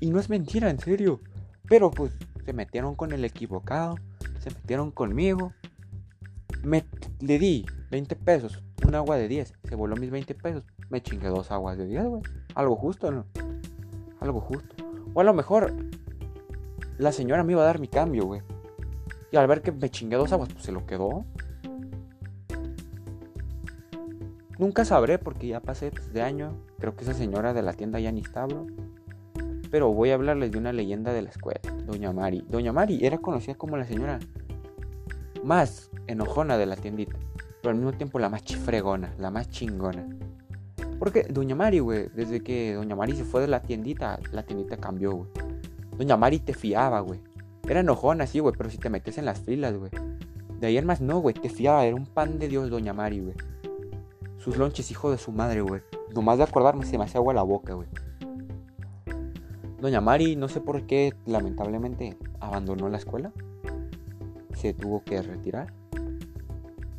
Y 0.00 0.10
no 0.10 0.18
es 0.18 0.30
mentira, 0.30 0.70
en 0.70 0.78
serio. 0.78 1.20
Pero 1.68 1.90
pues 1.90 2.12
se 2.44 2.52
metieron 2.52 2.94
con 2.94 3.12
el 3.12 3.24
equivocado, 3.24 3.96
se 4.38 4.50
metieron 4.50 4.90
conmigo. 4.90 5.52
Me, 6.62 6.84
le 7.20 7.38
di 7.38 7.66
20 7.90 8.16
pesos, 8.16 8.62
un 8.86 8.94
agua 8.94 9.16
de 9.16 9.28
10, 9.28 9.52
se 9.64 9.74
voló 9.74 9.96
mis 9.96 10.10
20 10.10 10.34
pesos. 10.34 10.64
Me 10.90 11.02
chingué 11.02 11.28
dos 11.28 11.50
aguas 11.50 11.76
de 11.76 11.86
10, 11.86 12.04
güey. 12.04 12.22
Algo 12.54 12.76
justo, 12.76 13.10
¿no? 13.10 13.26
Algo 14.20 14.40
justo. 14.40 14.76
O 15.12 15.20
a 15.20 15.24
lo 15.24 15.34
mejor 15.34 15.74
la 16.98 17.12
señora 17.12 17.44
me 17.44 17.52
iba 17.52 17.62
a 17.62 17.66
dar 17.66 17.78
mi 17.78 17.88
cambio, 17.88 18.26
güey. 18.26 18.42
Y 19.30 19.36
al 19.36 19.46
ver 19.46 19.62
que 19.62 19.72
me 19.72 19.90
chingué 19.90 20.16
dos 20.16 20.32
aguas, 20.32 20.50
pues 20.52 20.64
se 20.64 20.72
lo 20.72 20.86
quedó. 20.86 21.24
Nunca 24.58 24.84
sabré 24.84 25.18
porque 25.18 25.48
ya 25.48 25.60
pasé 25.60 25.90
de 26.12 26.22
año. 26.22 26.54
Creo 26.78 26.94
que 26.94 27.04
esa 27.04 27.14
señora 27.14 27.54
de 27.54 27.62
la 27.62 27.72
tienda 27.72 27.98
ya 27.98 28.12
ni 28.12 28.20
estaba. 28.20 28.64
Pero 29.70 29.92
voy 29.92 30.10
a 30.10 30.14
hablarles 30.14 30.52
de 30.52 30.58
una 30.58 30.72
leyenda 30.72 31.12
de 31.12 31.22
la 31.22 31.30
escuela, 31.30 31.60
Doña 31.86 32.12
Mari. 32.12 32.44
Doña 32.48 32.72
Mari 32.72 33.04
era 33.04 33.18
conocida 33.18 33.54
como 33.54 33.76
la 33.78 33.86
señora 33.86 34.20
más 35.42 35.90
enojona 36.06 36.58
de 36.58 36.66
la 36.66 36.76
tiendita. 36.76 37.16
pero 37.60 37.70
al 37.70 37.76
mismo 37.76 37.92
tiempo 37.92 38.18
la 38.18 38.28
más 38.28 38.44
chifregona, 38.44 39.14
la 39.18 39.30
más 39.30 39.48
chingona. 39.48 40.06
Porque 40.98 41.24
Doña 41.24 41.56
Mari, 41.56 41.78
güey, 41.78 42.08
desde 42.14 42.40
que 42.42 42.74
Doña 42.74 42.94
Mari 42.94 43.16
se 43.16 43.24
fue 43.24 43.40
de 43.40 43.48
la 43.48 43.62
tiendita, 43.62 44.20
la 44.30 44.42
tiendita 44.42 44.76
cambió, 44.76 45.12
güey. 45.12 45.30
Doña 45.96 46.16
Mari 46.16 46.40
te 46.40 46.54
fiaba, 46.54 47.00
güey. 47.00 47.20
Era 47.68 47.80
enojona, 47.80 48.26
sí, 48.26 48.40
güey, 48.40 48.54
pero 48.56 48.70
si 48.70 48.78
te 48.78 48.90
metes 48.90 49.18
en 49.18 49.24
las 49.24 49.40
filas, 49.40 49.76
güey. 49.76 49.90
De 50.60 50.76
en 50.76 50.86
más 50.86 51.00
no, 51.00 51.18
güey, 51.18 51.34
te 51.34 51.48
fiaba, 51.48 51.84
era 51.84 51.96
un 51.96 52.06
pan 52.06 52.38
de 52.38 52.48
Dios 52.48 52.70
Doña 52.70 52.92
Mari, 52.92 53.20
güey. 53.20 53.34
Sus 54.38 54.56
lonches, 54.56 54.90
hijo 54.90 55.10
de 55.10 55.18
su 55.18 55.32
madre, 55.32 55.60
güey. 55.60 55.82
Nomás 56.14 56.38
de 56.38 56.44
acordarme 56.44 56.84
se 56.84 56.98
me 56.98 57.04
hace 57.04 57.18
agua 57.18 57.34
la 57.34 57.42
boca, 57.42 57.74
güey. 57.74 57.88
Doña 59.80 60.00
Mari, 60.00 60.36
no 60.36 60.48
sé 60.48 60.60
por 60.60 60.86
qué, 60.86 61.14
lamentablemente, 61.26 62.16
abandonó 62.40 62.88
la 62.88 62.98
escuela. 62.98 63.32
Se 64.54 64.74
tuvo 64.74 65.02
que 65.02 65.20
retirar. 65.22 65.72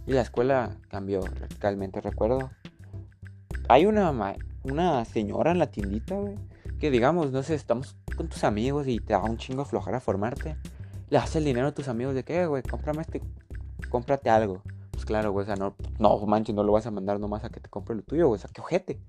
Y 0.06 0.12
la 0.12 0.22
escuela 0.22 0.78
cambió 0.90 1.22
radicalmente, 1.22 2.02
recuerdo. 2.02 2.52
Hay 3.70 3.86
una, 3.86 4.12
una 4.64 5.06
señora 5.06 5.52
en 5.52 5.60
la 5.60 5.68
tiendita, 5.68 6.16
güey. 6.16 6.36
Que 6.84 6.92
digamos, 6.92 7.32
no 7.32 7.44
sé, 7.44 7.56
estamos 7.56 7.96
con 8.18 8.28
tus 8.28 8.44
amigos 8.44 8.90
y 8.90 9.00
te 9.00 9.14
da 9.14 9.24
un 9.24 9.38
chingo 9.38 9.62
a 9.62 10.00
formarte. 10.02 10.58
Le 11.10 11.18
das 11.18 11.34
el 11.38 11.46
dinero 11.46 11.68
a 11.68 11.72
tus 11.72 11.88
amigos 11.88 12.14
de 12.14 12.26
que, 12.26 12.46
güey, 12.46 12.62
cómprame 12.62 13.04
este, 13.04 13.22
cómprate 13.90 14.30
algo. 14.30 14.62
Pues 14.92 15.06
claro, 15.06 15.32
güey, 15.32 15.44
o 15.44 15.46
sea, 15.46 15.56
no, 15.56 15.78
no 15.98 16.20
manches, 16.26 16.54
no 16.54 16.62
lo 16.62 16.74
vas 16.74 16.86
a 16.86 16.92
mandar 16.92 17.22
nomás 17.22 17.46
a 17.46 17.50
que 17.50 17.62
te 17.62 17.70
compre 17.70 17.96
lo 17.96 18.02
tuyo, 18.02 18.28
güey, 18.28 18.38
o 18.38 18.42
sea, 18.42 18.50
qué 18.54 18.60
ojete. 18.60 19.00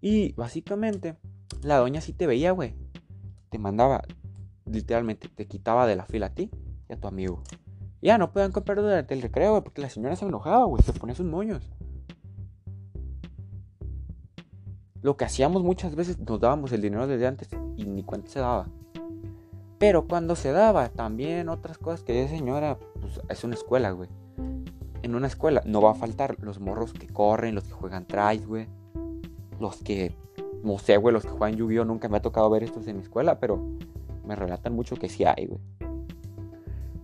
Y 0.00 0.32
básicamente, 0.32 1.18
la 1.60 1.76
doña 1.76 2.00
sí 2.00 2.14
te 2.14 2.26
veía, 2.26 2.52
güey. 2.52 2.74
Te 3.50 3.58
mandaba, 3.58 4.02
literalmente, 4.64 5.28
te 5.28 5.46
quitaba 5.46 5.86
de 5.86 5.96
la 5.96 6.06
fila 6.06 6.28
a 6.28 6.34
ti 6.34 6.50
y 6.88 6.92
a 6.94 6.96
tu 6.98 7.06
amigo. 7.06 7.42
ya 8.00 8.16
no 8.16 8.32
puedan 8.32 8.52
comprar 8.52 8.78
durante 8.78 9.12
el 9.12 9.20
recreo, 9.20 9.50
güey, 9.50 9.62
porque 9.62 9.82
la 9.82 9.90
señora 9.90 10.16
se 10.16 10.24
enojaba, 10.24 10.64
güey, 10.64 10.82
se 10.82 10.94
ponía 10.94 11.14
sus 11.14 11.26
moños. 11.26 11.70
Lo 15.02 15.16
que 15.16 15.24
hacíamos 15.24 15.62
muchas 15.62 15.94
veces, 15.94 16.18
nos 16.18 16.40
dábamos 16.40 16.72
el 16.72 16.82
dinero 16.82 17.06
desde 17.06 17.26
antes 17.26 17.48
y 17.76 17.84
ni 17.84 18.02
cuenta 18.02 18.30
se 18.30 18.40
daba. 18.40 18.68
Pero 19.78 20.06
cuando 20.06 20.36
se 20.36 20.52
daba, 20.52 20.88
también 20.88 21.48
otras 21.48 21.78
cosas 21.78 22.02
que 22.02 22.22
esa 22.22 22.34
señora, 22.34 22.78
pues 23.00 23.20
es 23.28 23.44
una 23.44 23.54
escuela, 23.54 23.90
güey. 23.90 24.08
En 25.02 25.14
una 25.14 25.26
escuela 25.26 25.62
no 25.66 25.82
va 25.82 25.90
a 25.90 25.94
faltar 25.94 26.36
los 26.40 26.60
morros 26.60 26.92
que 26.92 27.06
corren, 27.06 27.54
los 27.54 27.64
que 27.64 27.72
juegan 27.72 28.06
tries, 28.06 28.46
güey. 28.46 28.66
Los 29.60 29.76
que, 29.82 30.14
no 30.62 30.78
sé, 30.78 30.96
güey, 30.96 31.12
los 31.12 31.24
que 31.24 31.30
juegan 31.30 31.56
yu 31.56 31.84
Nunca 31.84 32.08
me 32.08 32.16
ha 32.16 32.22
tocado 32.22 32.48
ver 32.48 32.62
estos 32.62 32.86
en 32.88 32.96
mi 32.96 33.02
escuela, 33.02 33.38
pero 33.38 33.60
me 34.24 34.34
relatan 34.34 34.74
mucho 34.74 34.96
que 34.96 35.08
sí 35.08 35.24
hay, 35.24 35.46
güey. 35.46 35.60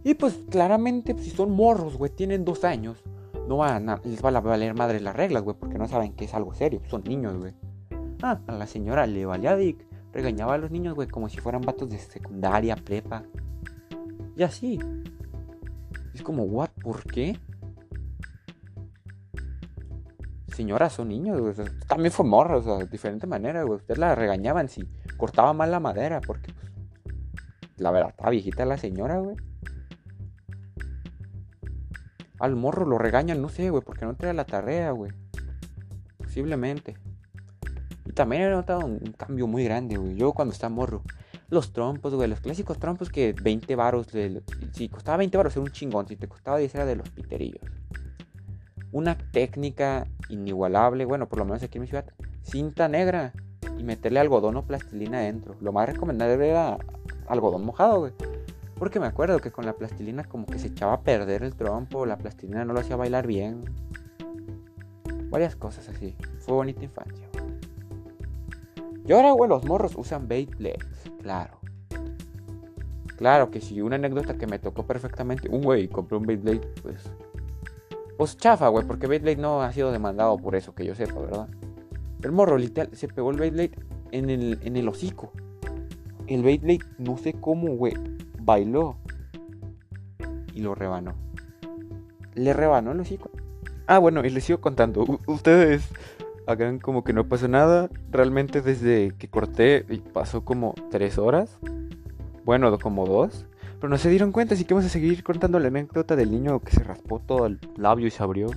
Y 0.04 0.14
pues 0.14 0.40
claramente, 0.50 1.14
pues, 1.14 1.26
si 1.26 1.30
son 1.30 1.52
morros, 1.52 1.96
güey, 1.96 2.10
tienen 2.10 2.44
dos 2.44 2.64
años, 2.64 3.02
no 3.46 3.58
van 3.58 3.88
a, 3.88 4.00
les 4.04 4.24
va 4.24 4.30
a 4.30 4.40
valer 4.40 4.74
madre 4.74 4.98
las 5.00 5.14
reglas, 5.14 5.42
güey, 5.42 5.56
porque 5.56 5.78
no 5.78 5.86
saben 5.86 6.12
que 6.14 6.24
es 6.24 6.34
algo 6.34 6.54
serio. 6.54 6.80
Son 6.88 7.02
niños, 7.04 7.36
güey. 7.36 7.52
Ah, 8.22 8.40
a 8.46 8.52
la 8.52 8.68
señora 8.68 9.04
le 9.06 9.26
valía 9.26 9.56
Dick. 9.56 9.84
Regañaba 10.12 10.54
a 10.54 10.58
los 10.58 10.70
niños, 10.70 10.94
güey, 10.94 11.08
como 11.08 11.28
si 11.28 11.38
fueran 11.38 11.62
vatos 11.62 11.90
de 11.90 11.98
secundaria, 11.98 12.76
prepa. 12.76 13.24
Y 14.36 14.44
así. 14.44 14.78
Es 16.14 16.22
como, 16.22 16.44
¿what? 16.44 16.70
¿Por 16.82 17.02
qué? 17.02 17.36
Señora, 20.54 20.88
son 20.88 21.08
niños, 21.08 21.40
güey. 21.40 21.54
también 21.88 22.12
fue 22.12 22.24
morra, 22.24 22.58
o 22.58 22.62
sea, 22.62 22.76
de 22.76 22.86
diferente 22.86 23.26
manera, 23.26 23.64
güey. 23.64 23.78
Ustedes 23.78 23.98
la 23.98 24.14
regañaban 24.14 24.68
si 24.68 24.86
cortaba 25.16 25.52
mal 25.52 25.70
la 25.70 25.80
madera, 25.80 26.20
porque, 26.20 26.52
pues, 26.52 26.72
la 27.78 27.90
verdad, 27.90 28.10
estaba 28.10 28.30
viejita 28.30 28.64
la 28.64 28.76
señora, 28.76 29.18
güey. 29.18 29.36
Al 32.38 32.54
morro 32.54 32.84
lo 32.86 32.98
regañan, 32.98 33.40
no 33.40 33.48
sé, 33.48 33.70
güey, 33.70 33.82
porque 33.82 34.04
no 34.04 34.14
trae 34.14 34.34
la 34.34 34.44
tarea, 34.44 34.90
güey. 34.92 35.10
Posiblemente. 36.18 37.01
También 38.14 38.42
he 38.42 38.50
notado 38.50 38.84
un, 38.84 38.98
cambio 39.16 39.46
muy 39.46 39.64
grande, 39.64 39.96
güey. 39.96 40.16
Yo 40.16 40.32
cuando 40.32 40.52
estaba 40.52 40.74
morro. 40.74 41.02
Los 41.48 41.72
trompos, 41.72 42.14
güey. 42.14 42.28
Los 42.28 42.40
clásicos 42.40 42.78
trompos 42.78 43.08
que 43.08 43.32
20 43.32 43.74
varos. 43.76 44.08
Si 44.72 44.88
costaba 44.88 45.18
20 45.18 45.36
varos 45.36 45.54
era 45.54 45.62
un 45.62 45.70
chingón. 45.70 46.06
Si 46.08 46.16
te 46.16 46.28
costaba 46.28 46.58
10 46.58 46.74
era 46.74 46.84
de 46.84 46.96
los 46.96 47.08
piterillos. 47.10 47.62
Una 48.90 49.16
técnica 49.16 50.06
inigualable. 50.28 51.06
Bueno, 51.06 51.28
por 51.28 51.38
lo 51.38 51.46
menos 51.46 51.62
aquí 51.62 51.78
en 51.78 51.82
mi 51.82 51.88
ciudad. 51.88 52.04
Cinta 52.42 52.88
negra. 52.88 53.32
Y 53.78 53.84
meterle 53.84 54.20
algodón 54.20 54.56
o 54.56 54.66
plastilina 54.66 55.18
adentro. 55.18 55.56
Lo 55.60 55.72
más 55.72 55.88
recomendable 55.88 56.50
era 56.50 56.76
algodón 57.26 57.64
mojado, 57.64 58.00
güey. 58.00 58.12
Porque 58.74 59.00
me 59.00 59.06
acuerdo 59.06 59.38
que 59.38 59.50
con 59.50 59.64
la 59.64 59.72
plastilina 59.74 60.24
como 60.24 60.44
que 60.44 60.58
se 60.58 60.68
echaba 60.68 60.94
a 60.94 61.00
perder 61.00 61.44
el 61.44 61.54
trompo. 61.54 62.04
La 62.04 62.18
plastilina 62.18 62.64
no 62.64 62.74
lo 62.74 62.80
hacía 62.80 62.96
bailar 62.96 63.26
bien. 63.26 63.64
Varias 65.30 65.56
cosas 65.56 65.88
así. 65.88 66.14
Fue 66.40 66.54
bonita 66.54 66.84
infancia. 66.84 67.26
Y 69.04 69.12
ahora, 69.12 69.32
güey, 69.32 69.48
los 69.48 69.64
morros 69.64 69.94
usan 69.96 70.28
Beyblades, 70.28 71.10
claro. 71.20 71.58
Claro 73.16 73.50
que 73.50 73.60
si 73.60 73.80
una 73.80 73.96
anécdota 73.96 74.36
que 74.36 74.46
me 74.46 74.58
tocó 74.58 74.86
perfectamente, 74.86 75.48
un 75.48 75.62
güey 75.62 75.88
compró 75.88 76.18
un 76.18 76.26
Beyblade, 76.26 76.60
pues. 76.82 77.10
Pues 78.16 78.36
chafa, 78.36 78.68
güey, 78.68 78.86
porque 78.86 79.06
Beyblade 79.06 79.36
no 79.36 79.62
ha 79.62 79.72
sido 79.72 79.90
demandado 79.90 80.36
por 80.38 80.54
eso, 80.54 80.74
que 80.74 80.84
yo 80.84 80.94
sepa, 80.94 81.20
¿verdad? 81.20 81.48
El 82.22 82.32
morro 82.32 82.56
literal 82.56 82.90
se 82.92 83.08
pegó 83.08 83.30
el 83.30 83.38
Beyblade 83.38 83.72
en 84.12 84.30
el, 84.30 84.58
en 84.62 84.76
el 84.76 84.88
hocico. 84.88 85.32
El 86.28 86.42
Beyblade, 86.42 86.84
no 86.98 87.16
sé 87.16 87.34
cómo, 87.34 87.74
güey, 87.74 87.94
bailó 88.40 88.96
y 90.54 90.60
lo 90.60 90.74
rebanó. 90.74 91.14
Le 92.34 92.52
rebanó 92.52 92.92
el 92.92 93.00
hocico. 93.00 93.30
Ah, 93.86 93.98
bueno, 93.98 94.24
y 94.24 94.30
les 94.30 94.44
sigo 94.44 94.60
contando. 94.60 95.04
ustedes 95.26 95.88
hagan 96.46 96.78
como 96.78 97.04
que 97.04 97.12
no 97.12 97.28
pasó 97.28 97.48
nada. 97.48 97.88
Realmente 98.10 98.60
desde 98.60 99.12
que 99.18 99.28
corté 99.28 99.84
pasó 100.12 100.44
como 100.44 100.74
tres 100.90 101.18
horas. 101.18 101.58
Bueno, 102.44 102.78
como 102.78 103.06
dos. 103.06 103.46
Pero 103.80 103.88
no 103.88 103.98
se 103.98 104.10
dieron 104.10 104.30
cuenta, 104.30 104.54
así 104.54 104.64
que 104.64 104.74
vamos 104.74 104.86
a 104.86 104.92
seguir 104.92 105.24
contando 105.24 105.58
la 105.58 105.68
anécdota 105.68 106.14
del 106.14 106.30
niño 106.30 106.60
que 106.60 106.70
se 106.70 106.84
raspó 106.84 107.18
todo 107.18 107.46
el 107.46 107.58
labio 107.76 108.06
y 108.06 108.10
se 108.10 108.22
abrió. 108.22 108.48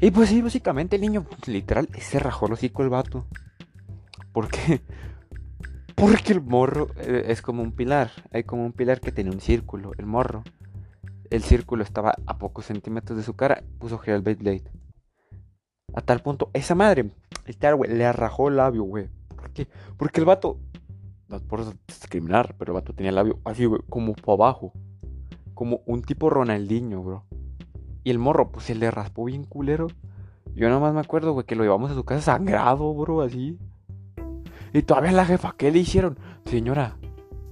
Y 0.00 0.10
pues 0.10 0.28
sí, 0.28 0.42
básicamente 0.42 0.96
el 0.96 1.02
niño 1.02 1.26
literal 1.46 1.88
se 1.98 2.18
rajó 2.18 2.46
el 2.46 2.52
hocico 2.52 2.82
el 2.82 2.90
vato. 2.90 3.26
¿Por 4.32 4.48
qué? 4.48 4.80
Porque 5.94 6.32
el 6.32 6.42
morro 6.42 6.88
eh, 6.96 7.24
es 7.28 7.42
como 7.42 7.62
un 7.62 7.72
pilar. 7.72 8.10
Hay 8.32 8.44
como 8.44 8.64
un 8.64 8.72
pilar 8.72 9.00
que 9.00 9.12
tiene 9.12 9.30
un 9.30 9.40
círculo. 9.40 9.92
El 9.98 10.06
morro. 10.06 10.44
El 11.30 11.42
círculo 11.42 11.82
estaba 11.82 12.14
a 12.26 12.38
pocos 12.38 12.66
centímetros 12.66 13.16
de 13.16 13.24
su 13.24 13.34
cara. 13.34 13.62
Puso 13.78 13.98
Gerald 13.98 14.24
Blade. 14.24 14.64
A 15.94 16.00
tal 16.00 16.20
punto, 16.20 16.50
esa 16.52 16.74
madre, 16.74 17.10
el 17.46 17.74
güey, 17.76 17.90
le 17.90 18.04
arrajó 18.04 18.48
el 18.48 18.56
labio, 18.56 18.82
güey. 18.82 19.08
¿Por 19.36 19.50
qué? 19.50 19.68
Porque 19.96 20.20
el 20.20 20.26
vato, 20.26 20.58
no 21.28 21.40
por 21.40 21.64
discriminar, 21.86 22.56
pero 22.58 22.72
el 22.72 22.80
vato 22.80 22.92
tenía 22.94 23.10
el 23.10 23.16
labio 23.16 23.38
así, 23.44 23.64
güey, 23.64 23.80
como 23.88 24.14
por 24.14 24.34
abajo. 24.34 24.72
Como 25.54 25.82
un 25.86 26.02
tipo 26.02 26.30
Ronaldinho, 26.30 27.02
bro. 27.02 27.24
Y 28.02 28.10
el 28.10 28.18
morro, 28.18 28.50
pues 28.50 28.66
se 28.66 28.74
le 28.74 28.90
raspó 28.90 29.24
bien 29.24 29.44
culero. 29.44 29.86
Yo 30.54 30.68
nada 30.68 30.80
más 30.80 30.94
me 30.94 31.00
acuerdo, 31.00 31.32
güey, 31.32 31.46
que 31.46 31.54
lo 31.54 31.62
llevamos 31.62 31.92
a 31.92 31.94
su 31.94 32.04
casa 32.04 32.22
sangrado, 32.22 32.92
bro, 32.92 33.22
así. 33.22 33.58
Y 34.72 34.82
todavía 34.82 35.12
la 35.12 35.24
jefa, 35.24 35.54
¿qué 35.56 35.70
le 35.70 35.78
hicieron? 35.78 36.18
Señora, 36.44 36.96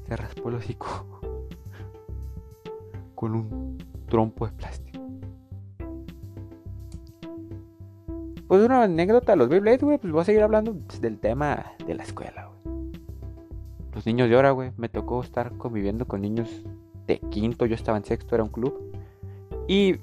se 0.09 0.17
raspó 0.17 0.49
el 0.49 0.57
hocico. 0.57 1.21
Con 3.15 3.35
un 3.35 3.79
trompo 4.09 4.47
de 4.47 4.53
plástico. 4.53 4.82
Pues 8.53 8.67
una 8.67 8.83
anécdota, 8.83 9.35
los 9.35 9.49
Beyblades, 9.49 9.83
güey, 9.83 9.97
pues 9.97 10.13
voy 10.13 10.21
a 10.21 10.25
seguir 10.25 10.43
hablando 10.43 10.77
del 11.01 11.19
tema 11.19 11.73
de 11.87 11.95
la 11.95 12.03
escuela, 12.03 12.51
güey. 12.63 12.93
Los 13.95 14.05
niños 14.05 14.29
de 14.29 14.37
ahora, 14.37 14.51
güey, 14.51 14.73
me 14.77 14.91
tocó 14.91 15.23
estar 15.23 15.57
conviviendo 15.57 16.07
con 16.07 16.21
niños 16.21 16.63
de 17.07 17.19
quinto, 17.31 17.65
yo 17.65 17.75
estaba 17.75 17.97
en 17.97 18.05
sexto, 18.05 18.35
era 18.35 18.45
un 18.45 18.51
club. 18.51 18.79
Y 19.69 19.95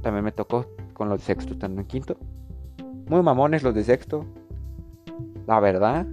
también 0.00 0.24
me 0.24 0.32
tocó 0.32 0.64
con 0.94 1.10
los 1.10 1.18
de 1.18 1.26
sexto 1.26 1.52
estando 1.52 1.82
en 1.82 1.86
quinto. 1.86 2.16
Muy 3.10 3.22
mamones 3.22 3.62
los 3.62 3.74
de 3.74 3.84
sexto. 3.84 4.24
La 5.46 5.60
verdad. 5.60 6.06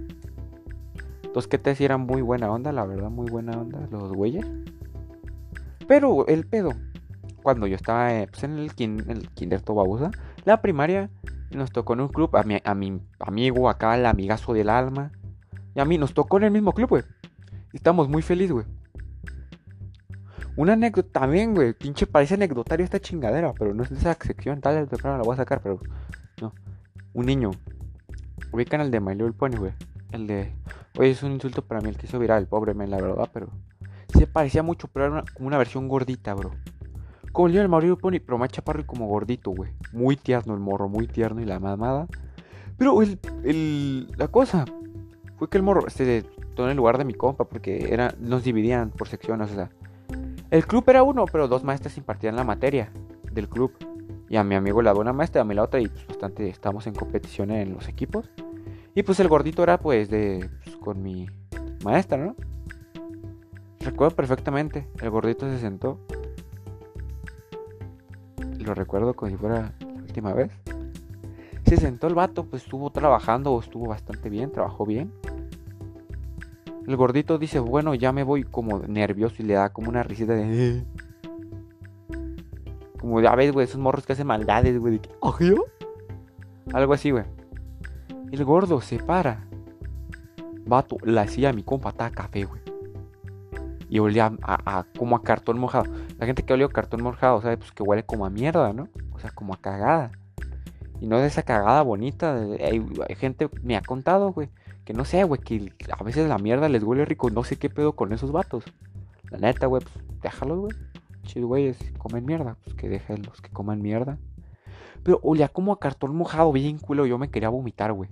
Los 1.34 1.48
que 1.48 1.56
te 1.56 1.82
eran 1.82 2.02
muy 2.02 2.20
buena 2.20 2.52
onda, 2.52 2.72
la 2.72 2.84
verdad, 2.84 3.08
muy 3.08 3.30
buena 3.30 3.52
onda, 3.58 3.88
los 3.90 4.12
güeyes. 4.12 4.44
Pero 5.88 6.26
el 6.26 6.46
pedo, 6.46 6.72
cuando 7.42 7.66
yo 7.66 7.76
estaba 7.76 8.12
eh, 8.12 8.28
pues, 8.30 8.44
en 8.44 8.58
el, 8.58 8.74
kin, 8.74 9.02
el 9.08 9.30
kinder 9.30 9.62
Tobabusa, 9.62 10.10
la 10.44 10.60
primaria, 10.60 11.08
nos 11.50 11.70
tocó 11.70 11.94
en 11.94 12.00
un 12.00 12.08
club, 12.08 12.36
a 12.36 12.42
mi, 12.74 13.00
amigo 13.18 13.68
acá, 13.68 13.94
el 13.96 14.06
amigazo 14.06 14.52
del 14.52 14.68
alma. 14.68 15.12
Y 15.74 15.80
a 15.80 15.84
mí 15.84 15.98
nos 15.98 16.14
tocó 16.14 16.38
en 16.38 16.44
el 16.44 16.50
mismo 16.50 16.72
club, 16.72 16.88
güey. 16.88 17.02
Estamos 17.72 18.08
muy 18.08 18.22
felices, 18.22 18.52
güey. 18.52 18.66
Una 20.56 20.72
anécdota 20.72 21.20
también, 21.20 21.54
güey. 21.54 21.74
Pinche 21.74 22.06
parece 22.06 22.34
anecdotario 22.34 22.84
esta 22.84 22.98
chingadera, 22.98 23.52
pero 23.52 23.74
no 23.74 23.82
es 23.82 23.90
esa 23.90 24.14
sección. 24.14 24.60
Tal 24.60 24.86
vez 24.86 25.04
la 25.04 25.18
voy 25.18 25.34
a 25.34 25.36
sacar, 25.36 25.60
pero 25.62 25.80
no. 26.40 26.54
Un 27.12 27.26
niño. 27.26 27.50
Ubican 28.52 28.80
el 28.80 28.90
de 28.90 29.00
My 29.00 29.14
Little 29.14 29.32
Pony, 29.32 29.56
güey. 29.56 29.72
El 30.12 30.26
de. 30.26 30.54
Oye, 30.98 31.10
es 31.10 31.22
un 31.22 31.32
insulto 31.32 31.62
para 31.62 31.82
mí 31.82 31.90
el 31.90 31.98
que 31.98 32.06
hizo 32.06 32.18
viral, 32.18 32.46
pobre 32.46 32.72
men, 32.72 32.90
la 32.90 32.96
verdad, 32.96 33.28
pero. 33.32 33.48
Se 34.14 34.26
parecía 34.26 34.62
mucho, 34.62 34.88
pero 34.88 35.06
era 35.06 35.24
como 35.34 35.48
una 35.48 35.58
versión 35.58 35.88
gordita, 35.88 36.32
bro. 36.32 36.52
Como 37.36 37.48
el 37.48 37.52
niño 37.52 37.60
del 37.60 37.68
marido 37.68 37.98
Pony, 37.98 38.18
pero 38.24 38.38
más 38.38 38.48
chaparro 38.48 38.80
y 38.80 38.84
como 38.84 39.08
gordito, 39.08 39.50
güey. 39.50 39.70
Muy 39.92 40.16
tierno 40.16 40.54
el 40.54 40.60
morro, 40.60 40.88
muy 40.88 41.06
tierno 41.06 41.42
y 41.42 41.44
la 41.44 41.60
mamada. 41.60 42.06
Pero 42.78 43.02
el, 43.02 43.18
el, 43.44 44.10
la 44.16 44.28
cosa 44.28 44.64
fue 45.36 45.50
que 45.50 45.58
el 45.58 45.62
morro 45.62 45.82
se 45.90 46.22
todo 46.54 46.64
en 46.64 46.70
el 46.70 46.78
lugar 46.78 46.96
de 46.96 47.04
mi 47.04 47.12
compa 47.12 47.44
porque 47.44 47.92
era, 47.92 48.14
nos 48.18 48.42
dividían 48.42 48.88
por 48.88 49.08
secciones, 49.08 49.50
o 49.50 49.54
sea. 49.54 49.68
El 50.50 50.66
club 50.66 50.82
era 50.88 51.02
uno, 51.02 51.26
pero 51.30 51.46
dos 51.46 51.62
maestras 51.62 51.98
impartían 51.98 52.36
la 52.36 52.44
materia 52.44 52.90
del 53.30 53.50
club. 53.50 53.70
Y 54.30 54.36
a 54.36 54.42
mi 54.42 54.54
amigo 54.54 54.80
la 54.80 54.94
una 54.94 55.12
maestra, 55.12 55.42
a 55.42 55.44
mí 55.44 55.54
la 55.54 55.64
otra, 55.64 55.78
y 55.78 55.88
pues 55.88 56.06
bastante 56.06 56.48
estábamos 56.48 56.86
en 56.86 56.94
competición 56.94 57.50
en 57.50 57.74
los 57.74 57.86
equipos. 57.86 58.30
Y 58.94 59.02
pues 59.02 59.20
el 59.20 59.28
gordito 59.28 59.62
era 59.62 59.78
pues 59.78 60.08
de 60.08 60.48
pues, 60.64 60.76
con 60.76 61.02
mi 61.02 61.26
maestra, 61.84 62.16
¿no? 62.16 62.34
Recuerdo 63.80 64.16
perfectamente, 64.16 64.88
el 65.02 65.10
gordito 65.10 65.46
se 65.50 65.58
sentó. 65.58 66.00
Lo 68.66 68.74
recuerdo 68.74 69.14
como 69.14 69.30
si 69.30 69.36
fuera 69.36 69.72
la 69.78 70.02
última 70.02 70.32
vez. 70.32 70.50
Se 71.64 71.76
sentó 71.76 72.08
el 72.08 72.14
vato, 72.14 72.44
pues 72.44 72.64
estuvo 72.64 72.90
trabajando, 72.90 73.58
estuvo 73.60 73.86
bastante 73.86 74.28
bien, 74.28 74.50
trabajó 74.50 74.84
bien. 74.84 75.12
El 76.86 76.96
gordito 76.96 77.38
dice, 77.38 77.60
bueno, 77.60 77.94
ya 77.94 78.10
me 78.10 78.24
voy 78.24 78.42
como 78.42 78.80
nervioso 78.80 79.36
y 79.38 79.46
le 79.46 79.54
da 79.54 79.72
como 79.72 79.88
una 79.88 80.02
risita 80.02 80.34
de... 80.34 80.84
Como 83.00 83.20
ya 83.20 83.36
ves, 83.36 83.52
güey, 83.52 83.64
esos 83.64 83.80
morros 83.80 84.04
que 84.04 84.14
hacen 84.14 84.26
maldades, 84.26 84.78
güey. 84.78 85.00
¿Yo? 85.40 85.64
Algo 86.72 86.92
así, 86.92 87.12
güey. 87.12 87.24
El 88.32 88.44
gordo 88.44 88.80
se 88.80 88.98
para. 88.98 89.46
Vato, 90.66 90.96
la 91.04 91.22
hacía 91.22 91.52
mi 91.52 91.62
compa, 91.62 91.90
estaba 91.90 92.10
café, 92.10 92.44
güey. 92.44 92.60
Y 93.88 94.00
olía 94.00 94.32
a, 94.42 94.84
como 94.98 95.16
a 95.16 95.22
cartón 95.22 95.58
mojado. 95.58 95.84
La 96.18 96.26
gente 96.26 96.42
que 96.42 96.52
olió 96.52 96.68
cartón 96.68 97.02
mojado, 97.02 97.40
¿sabes? 97.40 97.58
Pues 97.58 97.70
que 97.72 97.82
huele 97.82 98.04
como 98.04 98.26
a 98.26 98.30
mierda, 98.30 98.72
¿no? 98.72 98.88
O 99.12 99.20
sea, 99.20 99.30
como 99.30 99.54
a 99.54 99.58
cagada. 99.58 100.10
Y 101.00 101.06
no 101.06 101.18
de 101.18 101.26
esa 101.26 101.42
cagada 101.42 101.82
bonita. 101.82 102.36
Hay, 102.60 102.82
gente, 103.16 103.48
me 103.62 103.76
ha 103.76 103.82
contado, 103.82 104.32
güey. 104.32 104.48
Que 104.84 104.92
no 104.92 105.04
sé, 105.04 105.24
güey, 105.24 105.40
que 105.40 105.72
a 105.90 106.02
veces 106.02 106.28
la 106.28 106.38
mierda 106.38 106.68
les 106.68 106.82
huele 106.82 107.04
rico. 107.04 107.30
No 107.30 107.44
sé 107.44 107.56
qué 107.56 107.70
pedo 107.70 107.92
con 107.92 108.12
esos 108.12 108.32
vatos. 108.32 108.64
La 109.30 109.38
neta, 109.38 109.66
güey, 109.66 109.82
pues 109.82 110.04
déjalos, 110.22 110.58
güey. 110.58 110.72
Chis, 111.24 111.44
güeyes, 111.44 111.76
comen 111.98 112.24
mierda. 112.24 112.56
Pues 112.64 112.76
que 112.76 112.88
los 112.88 113.40
que 113.40 113.50
coman 113.50 113.82
mierda. 113.82 114.18
Pero 115.02 115.20
olía 115.22 115.48
como 115.48 115.72
a 115.72 115.78
cartón 115.78 116.16
mojado, 116.16 116.52
bien 116.52 116.78
culo. 116.78 117.06
Yo 117.06 117.18
me 117.18 117.30
quería 117.30 117.48
vomitar, 117.48 117.92
güey. 117.92 118.10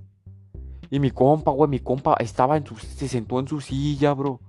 Y 0.91 1.01
mi 1.01 1.11
compa, 1.11 1.51
güey, 1.51 1.69
mi 1.69 1.81
compa 1.81 2.15
estaba 2.21 2.57
en 2.57 2.67
su. 2.67 2.77
Se 2.77 3.09
sentó 3.09 3.41
en 3.41 3.49
su 3.49 3.61
silla, 3.61 4.13
bro. 4.15 4.41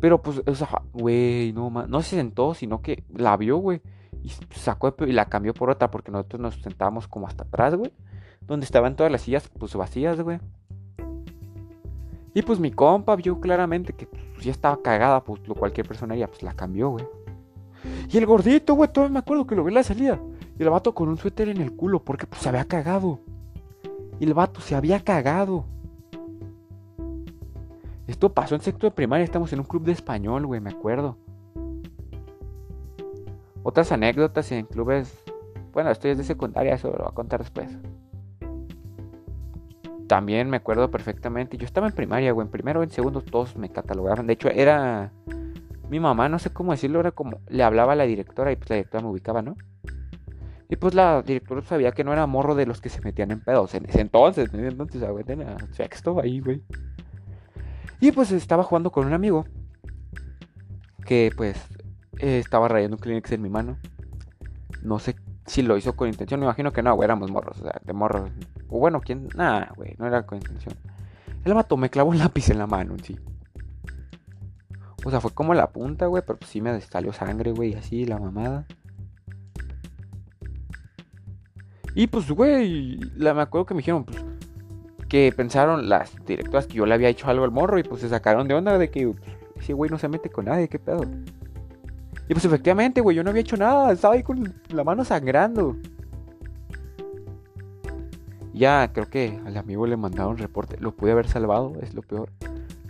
Pero 0.00 0.22
pues, 0.22 0.42
o 0.46 0.54
sea, 0.54 0.82
güey, 0.92 1.52
no, 1.52 1.70
no 1.70 2.02
se 2.02 2.16
sentó, 2.16 2.54
sino 2.54 2.80
que 2.82 3.04
la 3.14 3.36
vio, 3.36 3.56
güey. 3.56 3.80
Y 4.22 4.30
sacó 4.54 4.94
y 5.00 5.12
la 5.12 5.26
cambió 5.26 5.54
por 5.54 5.70
otra 5.70 5.90
porque 5.90 6.10
nosotros 6.10 6.40
nos 6.40 6.54
sentábamos 6.62 7.08
como 7.08 7.26
hasta 7.26 7.44
atrás, 7.44 7.74
güey. 7.74 7.92
Donde 8.46 8.64
estaban 8.64 8.96
todas 8.96 9.10
las 9.12 9.22
sillas, 9.22 9.50
pues 9.58 9.74
vacías, 9.74 10.20
güey. 10.20 10.38
Y 12.34 12.42
pues 12.42 12.60
mi 12.60 12.70
compa 12.70 13.16
vio 13.16 13.40
claramente 13.40 13.92
que 13.92 14.06
pues, 14.06 14.44
ya 14.44 14.52
estaba 14.52 14.80
cagada, 14.80 15.24
pues 15.24 15.46
lo 15.48 15.54
cualquier 15.54 15.88
persona 15.88 16.14
haría, 16.14 16.28
pues 16.28 16.42
la 16.42 16.54
cambió, 16.54 16.90
güey. 16.90 17.04
Y 18.10 18.18
el 18.18 18.26
gordito, 18.26 18.74
güey, 18.74 18.92
todavía 18.92 19.14
me 19.14 19.18
acuerdo 19.18 19.46
que 19.46 19.56
lo 19.56 19.64
vi 19.64 19.70
en 19.70 19.74
la 19.74 19.82
salida. 19.82 20.20
Y 20.58 20.62
el 20.62 20.70
vato 20.70 20.94
con 20.94 21.08
un 21.08 21.16
suéter 21.16 21.48
en 21.48 21.60
el 21.60 21.74
culo 21.74 22.04
porque 22.04 22.26
pues 22.26 22.42
se 22.42 22.48
había 22.48 22.64
cagado. 22.64 23.20
Y 24.20 24.24
el 24.24 24.34
vato 24.34 24.60
se 24.60 24.74
había 24.74 25.00
cagado. 25.00 25.64
Esto 28.08 28.32
pasó 28.32 28.54
en 28.54 28.62
sexto 28.62 28.86
de 28.86 28.90
primaria, 28.90 29.22
estamos 29.22 29.52
en 29.52 29.60
un 29.60 29.66
club 29.66 29.84
de 29.84 29.92
español, 29.92 30.46
güey, 30.46 30.60
me 30.60 30.70
acuerdo. 30.70 31.18
Otras 33.62 33.92
anécdotas 33.92 34.50
en 34.50 34.64
clubes. 34.64 35.22
Bueno, 35.72 35.90
esto 35.90 36.08
es 36.08 36.16
de 36.16 36.24
secundaria, 36.24 36.74
eso 36.74 36.90
lo 36.90 36.98
voy 36.98 37.08
a 37.08 37.14
contar 37.14 37.40
después. 37.40 37.76
También 40.06 40.48
me 40.48 40.56
acuerdo 40.56 40.90
perfectamente. 40.90 41.58
Yo 41.58 41.66
estaba 41.66 41.86
en 41.86 41.92
primaria, 41.92 42.32
güey. 42.32 42.46
En 42.46 42.50
primero 42.50 42.82
en 42.82 42.90
segundo 42.90 43.20
todos 43.20 43.56
me 43.56 43.68
catalogaban. 43.68 44.26
De 44.26 44.32
hecho, 44.32 44.48
era. 44.48 45.12
Mi 45.90 46.00
mamá, 46.00 46.30
no 46.30 46.38
sé 46.38 46.50
cómo 46.50 46.72
decirlo, 46.72 47.00
era 47.00 47.10
como. 47.10 47.40
Le 47.48 47.62
hablaba 47.62 47.92
a 47.92 47.96
la 47.96 48.04
directora 48.04 48.50
y 48.50 48.56
pues 48.56 48.70
la 48.70 48.76
directora 48.76 49.04
me 49.04 49.10
ubicaba, 49.10 49.42
¿no? 49.42 49.54
Y 50.70 50.76
pues 50.76 50.94
la 50.94 51.20
directora 51.20 51.60
sabía 51.60 51.92
que 51.92 52.04
no 52.04 52.14
era 52.14 52.26
morro 52.26 52.54
de 52.54 52.64
los 52.64 52.80
que 52.80 52.88
se 52.88 53.02
metían 53.02 53.30
en 53.32 53.40
pedos 53.40 53.74
en 53.74 53.84
ese 53.84 54.00
entonces. 54.00 54.52
En 54.54 54.60
ese 54.60 54.68
entonces, 54.68 55.06
güey, 55.06 55.24
tenía 55.24 55.58
sexto 55.72 56.18
ahí, 56.20 56.40
güey. 56.40 56.62
Y 58.00 58.12
pues 58.12 58.30
estaba 58.32 58.62
jugando 58.62 58.90
con 58.90 59.06
un 59.06 59.12
amigo. 59.12 59.46
Que 61.04 61.32
pues 61.36 61.56
estaba 62.18 62.68
rayando 62.68 62.96
un 62.96 63.00
Kleenex 63.00 63.32
en 63.32 63.42
mi 63.42 63.50
mano. 63.50 63.78
No 64.82 64.98
sé 64.98 65.16
si 65.46 65.62
lo 65.62 65.76
hizo 65.76 65.96
con 65.96 66.08
intención. 66.08 66.40
Me 66.40 66.46
imagino 66.46 66.72
que 66.72 66.82
no, 66.82 66.94
güey, 66.94 67.06
éramos 67.06 67.30
morros. 67.30 67.58
O 67.60 67.62
sea, 67.62 67.80
de 67.84 67.92
morros. 67.92 68.30
O 68.68 68.78
bueno, 68.78 69.00
¿quién? 69.00 69.28
Nada, 69.34 69.72
güey, 69.76 69.94
no 69.98 70.06
era 70.06 70.26
con 70.26 70.38
intención. 70.38 70.74
El 71.44 71.54
vato 71.54 71.76
me 71.76 71.90
clavó 71.90 72.10
un 72.10 72.18
lápiz 72.18 72.50
en 72.50 72.58
la 72.58 72.66
mano, 72.66 72.94
sí. 73.02 73.18
O 75.04 75.10
sea, 75.10 75.20
fue 75.20 75.30
como 75.30 75.54
la 75.54 75.70
punta, 75.70 76.06
güey, 76.06 76.22
pero 76.26 76.38
pues 76.38 76.50
sí 76.50 76.60
me 76.60 76.78
salió 76.80 77.12
sangre, 77.12 77.52
güey, 77.52 77.74
así, 77.74 78.04
la 78.04 78.18
mamada. 78.18 78.66
Y 81.94 82.08
pues, 82.08 82.30
güey, 82.30 82.98
me 83.16 83.30
acuerdo 83.30 83.64
que 83.64 83.74
me 83.74 83.78
dijeron, 83.78 84.04
pues, 84.04 84.22
que 85.08 85.32
pensaron 85.34 85.88
las 85.88 86.14
directoras 86.26 86.66
que 86.66 86.74
yo 86.74 86.86
le 86.86 86.94
había 86.94 87.08
hecho 87.08 87.28
algo 87.28 87.44
al 87.44 87.50
morro 87.50 87.78
y 87.78 87.82
pues 87.82 88.02
se 88.02 88.08
sacaron 88.08 88.46
de 88.46 88.54
onda 88.54 88.76
de 88.76 88.90
que 88.90 89.14
ese 89.56 89.72
güey 89.72 89.90
no 89.90 89.98
se 89.98 90.08
mete 90.08 90.28
con 90.28 90.44
nadie, 90.44 90.68
qué 90.68 90.78
pedo. 90.78 91.04
Y 92.28 92.34
pues 92.34 92.44
efectivamente, 92.44 93.00
güey, 93.00 93.16
yo 93.16 93.24
no 93.24 93.30
había 93.30 93.40
hecho 93.40 93.56
nada, 93.56 93.90
estaba 93.92 94.14
ahí 94.14 94.22
con 94.22 94.54
la 94.68 94.84
mano 94.84 95.04
sangrando. 95.04 95.76
Ya 98.52 98.92
creo 98.92 99.08
que 99.08 99.40
al 99.46 99.56
amigo 99.56 99.86
le 99.86 99.96
mandaron 99.96 100.36
reporte, 100.36 100.76
lo 100.78 100.92
pude 100.92 101.12
haber 101.12 101.28
salvado, 101.28 101.72
es 101.80 101.94
lo 101.94 102.02
peor. 102.02 102.30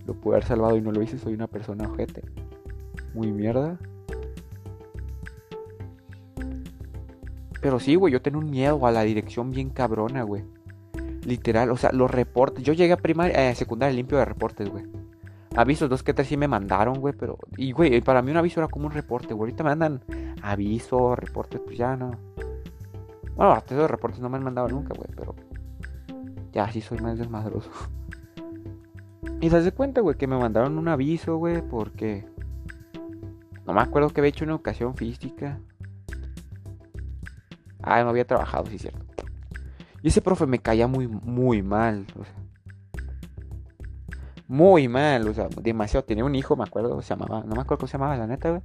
Lo 0.06 0.14
pude 0.14 0.36
haber 0.36 0.44
salvado 0.44 0.76
y 0.76 0.80
no 0.80 0.90
lo 0.90 1.02
hice, 1.02 1.18
soy 1.18 1.34
una 1.34 1.46
persona 1.46 1.88
ojete. 1.88 2.22
Muy 3.14 3.30
mierda. 3.30 3.78
Pero 7.60 7.78
sí, 7.78 7.94
güey, 7.94 8.12
yo 8.12 8.22
tengo 8.22 8.38
un 8.38 8.50
miedo 8.50 8.84
a 8.86 8.90
la 8.90 9.02
dirección 9.02 9.50
bien 9.50 9.70
cabrona, 9.70 10.22
güey. 10.22 10.42
Literal, 11.28 11.70
o 11.70 11.76
sea, 11.76 11.92
los 11.92 12.10
reportes. 12.10 12.64
Yo 12.64 12.72
llegué 12.72 12.94
a 12.94 12.96
primaria, 12.96 13.50
eh, 13.50 13.54
secundaria 13.54 13.94
limpio 13.94 14.16
de 14.16 14.24
reportes, 14.24 14.70
güey. 14.70 14.86
Avisos, 15.54 15.90
dos 15.90 16.02
que 16.02 16.14
tres 16.14 16.26
sí 16.26 16.38
me 16.38 16.48
mandaron, 16.48 17.00
güey, 17.00 17.12
pero... 17.12 17.36
Y, 17.58 17.72
güey, 17.72 18.00
para 18.00 18.22
mí 18.22 18.30
un 18.30 18.38
aviso 18.38 18.60
era 18.60 18.68
como 18.68 18.86
un 18.86 18.92
reporte, 18.92 19.34
güey. 19.34 19.50
Ahorita 19.50 19.62
me 19.62 19.68
mandan 19.68 20.00
avisos, 20.40 21.18
reportes, 21.18 21.60
pues 21.60 21.76
ya 21.76 21.96
no. 21.96 22.12
Bueno, 23.36 23.52
hasta 23.52 23.74
esos 23.74 23.90
reportes 23.90 24.20
no 24.20 24.30
me 24.30 24.38
han 24.38 24.44
mandado 24.44 24.68
nunca, 24.68 24.94
güey, 24.96 25.10
pero... 25.14 25.34
Ya 26.50 26.72
sí 26.72 26.80
soy 26.80 26.98
más 27.00 27.18
desmadroso. 27.18 27.70
Y 29.40 29.50
se 29.50 29.56
hace 29.56 29.70
cuenta, 29.70 30.00
güey, 30.00 30.16
que 30.16 30.26
me 30.26 30.38
mandaron 30.38 30.78
un 30.78 30.88
aviso, 30.88 31.36
güey, 31.36 31.60
porque... 31.60 32.24
No 33.66 33.74
me 33.74 33.82
acuerdo 33.82 34.08
que 34.08 34.22
había 34.22 34.30
hecho 34.30 34.46
una 34.46 34.54
educación 34.54 34.96
física. 34.96 35.60
Ah, 37.82 38.02
no 38.02 38.08
había 38.08 38.26
trabajado, 38.26 38.66
sí, 38.66 38.78
cierto. 38.78 39.07
Y 40.02 40.08
ese 40.08 40.22
profe 40.22 40.46
me 40.46 40.58
caía 40.58 40.86
muy, 40.86 41.08
muy 41.08 41.62
mal. 41.62 42.06
Muy 44.46 44.88
mal, 44.88 45.28
o 45.28 45.34
sea, 45.34 45.48
demasiado. 45.60 46.04
Tenía 46.04 46.24
un 46.24 46.34
hijo, 46.34 46.56
me 46.56 46.64
acuerdo, 46.64 47.00
se 47.02 47.10
llamaba, 47.10 47.42
no 47.42 47.54
me 47.54 47.60
acuerdo 47.60 47.78
cómo 47.78 47.88
se 47.88 47.98
llamaba, 47.98 48.16
la 48.16 48.26
neta, 48.26 48.50
güey. 48.50 48.62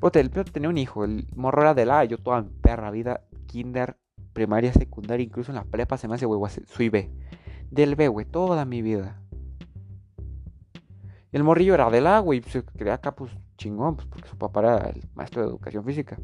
Pero 0.00 0.20
el 0.20 0.30
tenía 0.30 0.68
un 0.68 0.78
hijo, 0.78 1.04
el 1.04 1.26
morro 1.34 1.62
era 1.62 1.74
de 1.74 1.86
la, 1.86 2.04
yo 2.04 2.18
toda 2.18 2.46
perra 2.60 2.90
vida, 2.90 3.22
kinder, 3.46 3.96
primaria, 4.32 4.72
secundaria, 4.72 5.24
incluso 5.24 5.50
en 5.50 5.56
la 5.56 5.64
prepa 5.64 5.96
se 5.96 6.06
me 6.06 6.14
hace, 6.14 6.26
güey, 6.26 6.40
soy 6.66 6.90
B. 6.90 7.10
Del 7.70 7.96
B, 7.96 8.08
güey, 8.08 8.26
toda 8.26 8.64
mi 8.64 8.82
vida. 8.82 9.20
El 11.32 11.42
morrillo 11.42 11.74
era 11.74 11.90
de 11.90 12.00
la, 12.00 12.20
güey, 12.20 12.42
se 12.42 12.62
creía 12.62 12.94
acá, 12.94 13.16
pues, 13.16 13.32
chingón, 13.56 13.96
pues, 13.96 14.06
porque 14.06 14.28
su 14.28 14.36
papá 14.36 14.60
era 14.60 14.76
el 14.90 15.02
maestro 15.14 15.42
de 15.42 15.48
educación 15.48 15.84
física 15.84 16.18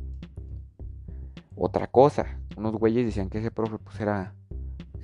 otra 1.57 1.87
cosa. 1.87 2.38
Unos 2.57 2.73
güeyes 2.75 3.07
decían 3.07 3.29
que 3.29 3.38
ese 3.38 3.51
profe 3.51 3.79
pues 3.79 4.01
era... 4.01 4.35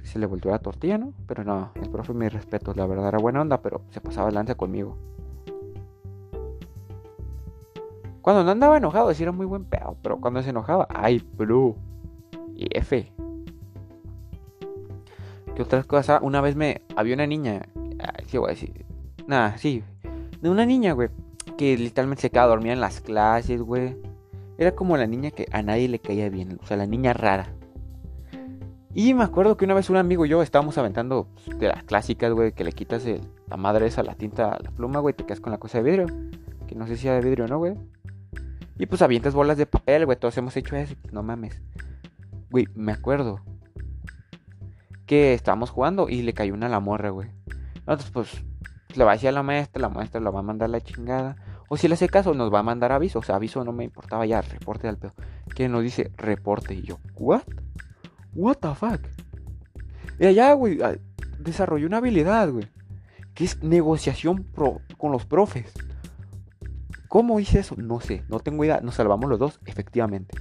Se 0.02 0.18
le 0.18 0.26
volvió 0.26 0.50
la 0.50 0.58
tortilla, 0.58 0.96
¿no? 0.96 1.12
Pero 1.26 1.44
no, 1.44 1.70
el 1.74 1.90
profe 1.90 2.14
mi 2.14 2.28
respeto, 2.28 2.72
la 2.74 2.87
verdad 2.87 3.08
era 3.08 3.18
buena 3.18 3.42
onda, 3.42 3.61
pero 3.61 3.82
se 3.90 4.00
pasaba 4.00 4.30
lanza 4.30 4.54
conmigo. 4.54 4.96
Cuando 8.22 8.44
no 8.44 8.50
andaba 8.50 8.76
enojado, 8.76 9.12
sí 9.14 9.22
era 9.22 9.32
muy 9.32 9.46
buen 9.46 9.64
pedo, 9.64 9.96
pero 10.02 10.20
cuando 10.20 10.42
se 10.42 10.50
enojaba, 10.50 10.87
ay, 10.90 11.22
bro. 11.37 11.76
Y 12.54 12.66
F. 12.76 13.12
¿Qué 15.54 15.62
otras 15.62 15.87
cosas? 15.87 16.20
Una 16.22 16.40
vez 16.40 16.54
me. 16.54 16.82
Había 16.94 17.14
una 17.14 17.26
niña. 17.26 17.62
Ay, 17.74 18.24
sí, 18.26 18.38
voy 18.38 18.48
a 18.48 18.50
decir. 18.50 18.84
Nada, 19.26 19.58
sí. 19.58 19.82
De 20.40 20.50
una 20.50 20.66
niña, 20.66 20.92
güey. 20.92 21.08
Que 21.56 21.76
literalmente 21.76 22.22
se 22.22 22.30
quedaba 22.30 22.48
dormida 22.48 22.72
en 22.72 22.80
las 22.80 23.00
clases, 23.00 23.62
güey. 23.62 23.96
Era 24.58 24.72
como 24.72 24.96
la 24.96 25.06
niña 25.06 25.30
que 25.30 25.46
a 25.52 25.62
nadie 25.62 25.88
le 25.88 26.00
caía 26.00 26.28
bien, 26.28 26.58
o 26.60 26.66
sea, 26.66 26.76
la 26.76 26.86
niña 26.86 27.12
rara. 27.14 27.54
Y 28.92 29.14
me 29.14 29.22
acuerdo 29.22 29.56
que 29.56 29.64
una 29.64 29.74
vez 29.74 29.88
un 29.90 29.96
amigo 29.96 30.26
y 30.26 30.28
yo 30.28 30.42
estábamos 30.42 30.76
aventando 30.76 31.28
pues, 31.44 31.58
de 31.58 31.68
las 31.68 31.84
clásicas, 31.84 32.32
güey, 32.32 32.52
que 32.52 32.64
le 32.64 32.72
quitas 32.72 33.04
la 33.48 33.56
madre 33.56 33.86
esa, 33.86 34.02
la 34.02 34.14
tinta, 34.16 34.58
la 34.60 34.70
pluma, 34.72 34.98
güey, 34.98 35.14
te 35.14 35.24
quedas 35.24 35.40
con 35.40 35.52
la 35.52 35.58
cosa 35.58 35.78
de 35.78 35.84
vidrio. 35.84 36.06
Que 36.66 36.74
no 36.74 36.86
sé 36.88 36.96
si 36.96 37.06
era 37.06 37.16
de 37.16 37.22
vidrio 37.22 37.44
o 37.44 37.48
no, 37.48 37.58
güey. 37.58 37.74
Y 38.78 38.86
pues 38.86 39.00
avientas 39.00 39.34
bolas 39.34 39.56
de 39.56 39.66
papel, 39.66 40.04
güey. 40.04 40.18
Todos 40.18 40.36
hemos 40.38 40.56
hecho 40.56 40.74
eso. 40.74 40.96
No 41.12 41.22
mames. 41.22 41.62
Güey, 42.50 42.66
me 42.74 42.92
acuerdo 42.92 43.40
que 45.06 45.34
estábamos 45.34 45.70
jugando 45.70 46.08
y 46.08 46.22
le 46.22 46.34
cayó 46.34 46.54
una 46.54 46.68
la 46.68 46.80
morra, 46.80 47.10
güey. 47.10 47.28
Entonces, 47.76 48.10
pues, 48.10 48.44
le 48.94 49.04
va 49.04 49.12
a 49.12 49.14
decir 49.14 49.28
a 49.28 49.32
la 49.32 49.42
maestra, 49.42 49.80
la 49.80 49.88
maestra 49.88 50.20
la 50.20 50.30
va 50.30 50.40
a 50.40 50.42
mandar 50.42 50.70
la 50.70 50.80
chingada. 50.80 51.36
O 51.68 51.76
si 51.76 51.87
le 51.87 51.94
hace 51.94 52.09
caso, 52.09 52.35
nos 52.35 52.52
va 52.52 52.61
a 52.61 52.62
mandar 52.62 52.92
aviso. 52.92 53.18
O 53.18 53.22
sea, 53.22 53.37
aviso 53.37 53.62
no 53.64 53.72
me 53.72 53.85
importaba 53.85 54.24
ya, 54.26 54.40
reporte 54.40 54.88
al 54.88 54.96
pedo. 54.96 55.12
Que 55.54 55.68
nos 55.68 55.83
dice 55.83 56.11
reporte. 56.16 56.74
Y 56.74 56.83
yo, 56.83 56.98
¿what? 57.14 57.42
¿What 58.35 58.57
the 58.57 58.74
fuck? 58.74 59.00
Y 60.18 60.26
allá, 60.26 60.52
güey, 60.54 60.81
ah, 60.83 60.96
desarrolló 61.38 61.87
una 61.87 61.98
habilidad, 61.98 62.50
güey. 62.50 62.68
Que 63.35 63.44
es 63.44 63.62
negociación 63.62 64.44
pro 64.44 64.81
con 64.96 65.12
los 65.12 65.26
profes. 65.26 65.72
¿Cómo 67.09 67.40
hice 67.40 67.61
eso? 67.61 67.74
No 67.76 68.00
sé, 68.00 68.24
no 68.28 68.40
tengo 68.40 68.64
idea. 68.64 68.81
Nos 68.83 68.96
salvamos 68.96 69.31
los 69.31 69.38
dos, 69.38 69.61
efectivamente. 69.64 70.37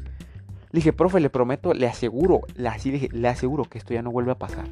Le 0.72 0.80
dije, 0.80 0.92
profe, 0.92 1.20
le 1.20 1.30
prometo, 1.30 1.74
le 1.74 1.88
aseguro, 1.88 2.42
así 2.68 2.92
dije, 2.92 3.08
le 3.14 3.30
aseguro 3.30 3.64
que 3.64 3.78
esto 3.78 3.94
ya 3.94 4.02
no 4.02 4.12
vuelve 4.12 4.32
a 4.32 4.38
pasar. 4.38 4.66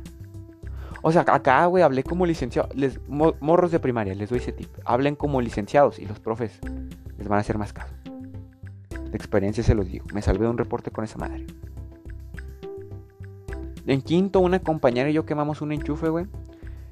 O 1.08 1.12
sea, 1.12 1.22
acá, 1.22 1.64
güey, 1.68 1.84
hablé 1.84 2.02
como 2.02 2.26
licenciado. 2.26 2.68
Les, 2.74 3.00
morros 3.08 3.70
de 3.70 3.80
primaria, 3.80 4.16
les 4.16 4.28
doy 4.28 4.40
ese 4.40 4.52
tip. 4.52 4.72
Hablen 4.86 5.16
como 5.16 5.40
licenciados 5.40 6.00
y 6.00 6.08
los 6.08 6.20
profes 6.20 6.60
les 7.20 7.28
van 7.28 7.38
a 7.38 7.42
hacer 7.42 7.60
más 7.60 7.74
caso. 7.74 7.94
De 9.12 9.16
experiencia 9.16 9.64
se 9.64 9.76
los 9.76 9.88
digo. 9.88 10.08
Me 10.16 10.24
salvé 10.24 10.46
de 10.46 10.50
un 10.50 10.58
reporte 10.58 10.90
con 10.90 11.04
esa 11.04 11.20
madre. 11.20 11.46
En 13.86 14.02
quinto, 14.02 14.40
una 14.40 14.58
compañera 14.58 15.08
y 15.08 15.14
yo 15.14 15.28
quemamos 15.28 15.62
un 15.62 15.74
enchufe, 15.74 16.10
güey. 16.10 16.26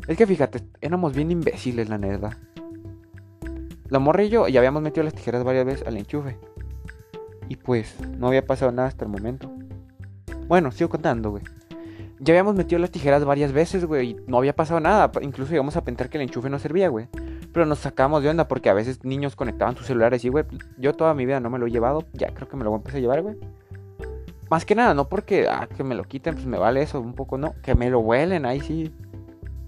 Es 0.08 0.15
que 0.15 0.28
fíjate, 0.28 0.60
éramos 0.80 1.15
bien 1.15 1.32
imbéciles, 1.32 1.89
la 1.89 1.97
neta. 1.97 2.38
La 3.89 3.97
morra 3.97 4.21
y 4.21 4.30
yo 4.30 4.47
ya 4.47 4.60
habíamos 4.60 4.84
metido 4.84 5.04
las 5.06 5.15
tijeras 5.15 5.43
varias 5.43 5.65
veces 5.65 5.88
al 5.88 5.97
enchufe. 5.97 6.38
Y 7.49 7.56
pues, 7.56 7.99
no 8.19 8.28
había 8.28 8.45
pasado 8.45 8.71
nada 8.71 8.89
hasta 8.89 9.06
el 9.06 9.10
momento. 9.10 9.52
Bueno, 10.47 10.71
sigo 10.71 10.91
contando, 10.91 11.32
güey. 11.32 11.43
Ya 12.23 12.31
habíamos 12.31 12.55
metido 12.55 12.79
las 12.79 12.89
tijeras 12.89 13.25
varias 13.25 13.51
veces, 13.51 13.83
güey, 13.83 14.12
y 14.12 14.15
no 14.27 14.38
había 14.38 14.55
pasado 14.55 14.79
nada. 14.79 15.12
Incluso 15.21 15.51
llegamos 15.51 15.75
a 15.75 15.83
pensar 15.83 16.09
que 16.09 16.17
el 16.17 16.23
enchufe 16.23 16.49
no 16.49 16.57
servía, 16.57 16.88
güey. 16.88 17.09
Pero 17.51 17.65
nos 17.65 17.79
sacamos 17.79 18.23
de 18.23 18.29
onda 18.29 18.47
porque 18.47 18.69
a 18.69 18.73
veces 18.73 19.03
niños 19.03 19.36
conectaban 19.36 19.75
sus 19.75 19.88
celulares 19.88 20.23
y, 20.23 20.29
güey, 20.29 20.45
yo 20.77 20.93
toda 20.93 21.13
mi 21.13 21.25
vida 21.25 21.41
no 21.41 21.49
me 21.49 21.59
lo 21.59 21.67
he 21.67 21.71
llevado. 21.71 22.05
Ya 22.13 22.27
creo 22.33 22.47
que 22.47 22.55
me 22.55 22.63
lo 22.63 22.69
voy 22.69 22.77
a 22.77 22.79
empezar 22.79 22.99
a 22.99 23.01
llevar, 23.01 23.21
güey. 23.23 23.36
Más 24.49 24.63
que 24.63 24.73
nada, 24.73 24.93
no 24.93 25.09
porque 25.09 25.49
ah, 25.49 25.67
que 25.75 25.83
me 25.83 25.95
lo 25.95 26.05
quiten, 26.05 26.36
pues 26.36 26.45
me 26.45 26.57
vale 26.57 26.81
eso, 26.81 27.01
un 27.01 27.13
poco 27.13 27.38
no. 27.38 27.55
Que 27.62 27.75
me 27.75 27.89
lo 27.89 27.99
huelen, 27.99 28.45
ahí 28.45 28.62
sí. 28.62 28.93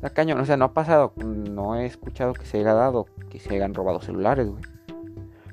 La 0.02 0.12
cañón, 0.12 0.40
o 0.40 0.46
sea, 0.46 0.56
no 0.56 0.66
ha 0.66 0.74
pasado. 0.74 1.12
No 1.18 1.76
he 1.76 1.86
escuchado 1.86 2.32
que 2.34 2.46
se 2.46 2.60
haya 2.60 2.74
dado, 2.74 3.06
que 3.30 3.40
se 3.40 3.54
hayan 3.54 3.74
robado 3.74 4.00
celulares, 4.00 4.48
güey. 4.48 4.64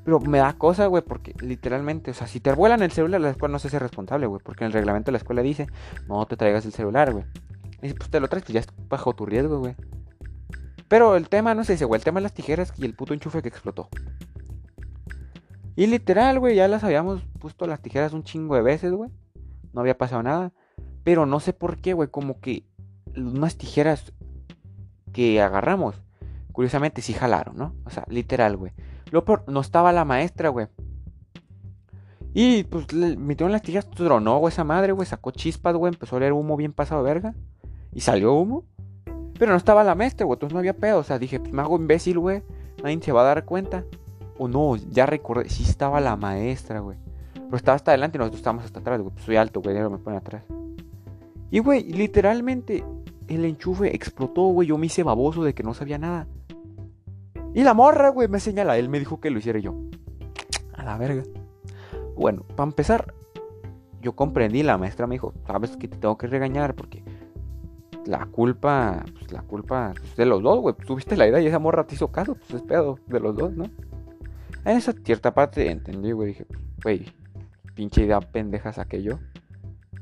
Pero 0.04 0.20
me 0.20 0.38
da 0.38 0.52
cosa, 0.54 0.86
güey, 0.86 1.02
porque 1.02 1.34
literalmente, 1.40 2.10
o 2.10 2.14
sea, 2.14 2.26
si 2.26 2.40
te 2.40 2.52
vuelan 2.52 2.82
el 2.82 2.90
celular, 2.90 3.20
la 3.20 3.30
escuela 3.30 3.52
no 3.52 3.58
se 3.58 3.68
hace 3.68 3.78
responsable, 3.78 4.26
güey. 4.26 4.40
Porque 4.42 4.64
en 4.64 4.68
el 4.68 4.72
reglamento 4.72 5.06
de 5.06 5.12
la 5.12 5.18
escuela 5.18 5.42
dice, 5.42 5.68
no 6.08 6.26
te 6.26 6.36
traigas 6.36 6.64
el 6.66 6.72
celular, 6.72 7.12
güey. 7.12 7.24
Y 7.82 7.88
si 7.88 7.94
pues 7.94 8.10
te 8.10 8.20
lo 8.20 8.28
traes, 8.28 8.44
pues 8.44 8.54
ya 8.54 8.60
es 8.60 8.68
bajo 8.88 9.14
tu 9.14 9.26
riesgo, 9.26 9.58
güey. 9.58 9.76
Pero 10.88 11.16
el 11.16 11.28
tema, 11.28 11.54
no 11.54 11.64
sé, 11.64 11.82
güey, 11.84 11.98
el 11.98 12.04
tema 12.04 12.20
de 12.20 12.24
las 12.24 12.34
tijeras 12.34 12.72
y 12.76 12.84
el 12.84 12.94
puto 12.94 13.14
enchufe 13.14 13.42
que 13.42 13.48
explotó. 13.48 13.88
Y 15.74 15.86
literal, 15.86 16.38
güey, 16.38 16.56
ya 16.56 16.68
las 16.68 16.84
habíamos 16.84 17.22
puesto 17.40 17.66
las 17.66 17.80
tijeras 17.80 18.12
un 18.12 18.24
chingo 18.24 18.56
de 18.56 18.62
veces, 18.62 18.92
güey. 18.92 19.10
No 19.72 19.80
había 19.80 19.96
pasado 19.96 20.22
nada. 20.22 20.52
Pero 21.02 21.26
no 21.26 21.40
sé 21.40 21.52
por 21.52 21.78
qué, 21.78 21.94
güey, 21.94 22.08
como 22.08 22.40
que 22.40 22.66
unas 23.16 23.56
tijeras 23.56 24.12
que 25.12 25.40
agarramos, 25.40 26.02
curiosamente 26.52 27.02
sí 27.02 27.12
jalaron, 27.12 27.56
¿no? 27.56 27.74
O 27.84 27.90
sea, 27.90 28.04
literal, 28.08 28.56
güey. 28.56 28.72
No 29.46 29.60
estaba 29.60 29.92
la 29.92 30.04
maestra, 30.04 30.48
güey. 30.48 30.68
Y 32.34 32.64
pues 32.64 32.92
le 32.92 33.16
metieron 33.16 33.52
las 33.52 33.62
tijeras, 33.62 33.90
tronó, 33.90 34.38
güey, 34.38 34.50
esa 34.50 34.64
madre, 34.64 34.92
güey. 34.92 35.06
Sacó 35.06 35.30
chispas, 35.32 35.76
güey. 35.76 35.92
Empezó 35.92 36.16
a 36.16 36.18
oler 36.18 36.32
humo 36.32 36.56
bien 36.56 36.72
pasado 36.72 37.02
verga. 37.02 37.34
Y 37.92 38.00
salió 38.00 38.32
humo. 38.32 38.64
Pero 39.38 39.52
no 39.52 39.58
estaba 39.58 39.84
la 39.84 39.94
maestra, 39.94 40.24
güey. 40.24 40.36
Entonces 40.36 40.54
no 40.54 40.60
había 40.60 40.76
pedo. 40.76 41.00
O 41.00 41.04
sea, 41.04 41.18
dije, 41.18 41.40
pues 41.40 41.52
me 41.52 41.60
hago 41.60 41.76
imbécil, 41.76 42.18
güey. 42.18 42.42
Nadie 42.82 43.02
se 43.02 43.12
va 43.12 43.22
a 43.22 43.24
dar 43.24 43.44
cuenta. 43.44 43.84
O 44.38 44.48
no, 44.48 44.76
ya 44.76 45.04
recordé. 45.04 45.50
Sí 45.50 45.64
estaba 45.64 46.00
la 46.00 46.16
maestra, 46.16 46.80
güey. 46.80 46.96
Pero 47.34 47.56
estaba 47.56 47.76
hasta 47.76 47.90
adelante 47.90 48.16
y 48.16 48.18
nosotros 48.18 48.40
estábamos 48.40 48.64
hasta 48.64 48.80
atrás, 48.80 49.00
güey. 49.02 49.12
Pues 49.12 49.26
soy 49.26 49.36
alto, 49.36 49.60
güey. 49.60 49.76
me 49.90 49.98
pone 49.98 50.16
atrás. 50.16 50.42
Y, 51.50 51.58
güey, 51.58 51.84
literalmente 51.84 52.82
el 53.28 53.44
enchufe 53.44 53.94
explotó, 53.94 54.44
güey. 54.44 54.68
Yo 54.68 54.78
me 54.78 54.86
hice 54.86 55.02
baboso 55.02 55.44
de 55.44 55.54
que 55.54 55.62
no 55.62 55.74
sabía 55.74 55.98
nada. 55.98 56.26
Y 57.54 57.64
la 57.64 57.74
morra, 57.74 58.08
güey, 58.08 58.28
me 58.28 58.40
señala. 58.40 58.78
Él 58.78 58.88
me 58.88 58.98
dijo 58.98 59.20
que 59.20 59.30
lo 59.30 59.38
hiciera 59.38 59.58
yo. 59.58 59.74
A 60.74 60.82
la 60.82 60.96
verga. 60.96 61.22
Bueno, 62.16 62.44
para 62.56 62.68
empezar, 62.68 63.14
yo 64.00 64.14
comprendí. 64.14 64.62
La 64.62 64.78
maestra 64.78 65.06
me 65.06 65.16
dijo, 65.16 65.34
sabes 65.46 65.76
que 65.76 65.88
te 65.88 65.98
tengo 65.98 66.16
que 66.16 66.26
regañar 66.26 66.74
porque 66.74 67.04
la 68.06 68.26
culpa, 68.26 69.04
pues 69.18 69.32
la 69.32 69.42
culpa 69.42 69.92
de 70.16 70.26
los 70.26 70.42
dos, 70.42 70.60
güey. 70.60 70.74
Pues, 70.74 70.86
tuviste 70.86 71.16
la 71.16 71.28
idea 71.28 71.40
y 71.40 71.46
esa 71.46 71.58
morra 71.58 71.86
te 71.86 71.94
hizo 71.94 72.10
caso, 72.10 72.34
pues 72.34 72.50
es 72.54 72.62
pedo 72.62 72.98
de 73.06 73.20
los 73.20 73.36
dos, 73.36 73.52
¿no? 73.52 73.64
En 74.64 74.76
esa 74.76 74.92
cierta 74.92 75.34
parte 75.34 75.70
entendí, 75.70 76.12
güey. 76.12 76.28
Dije, 76.28 76.46
güey, 76.82 77.04
pinche 77.74 78.04
idea 78.04 78.20
pendeja 78.20 78.72
saqué 78.72 79.02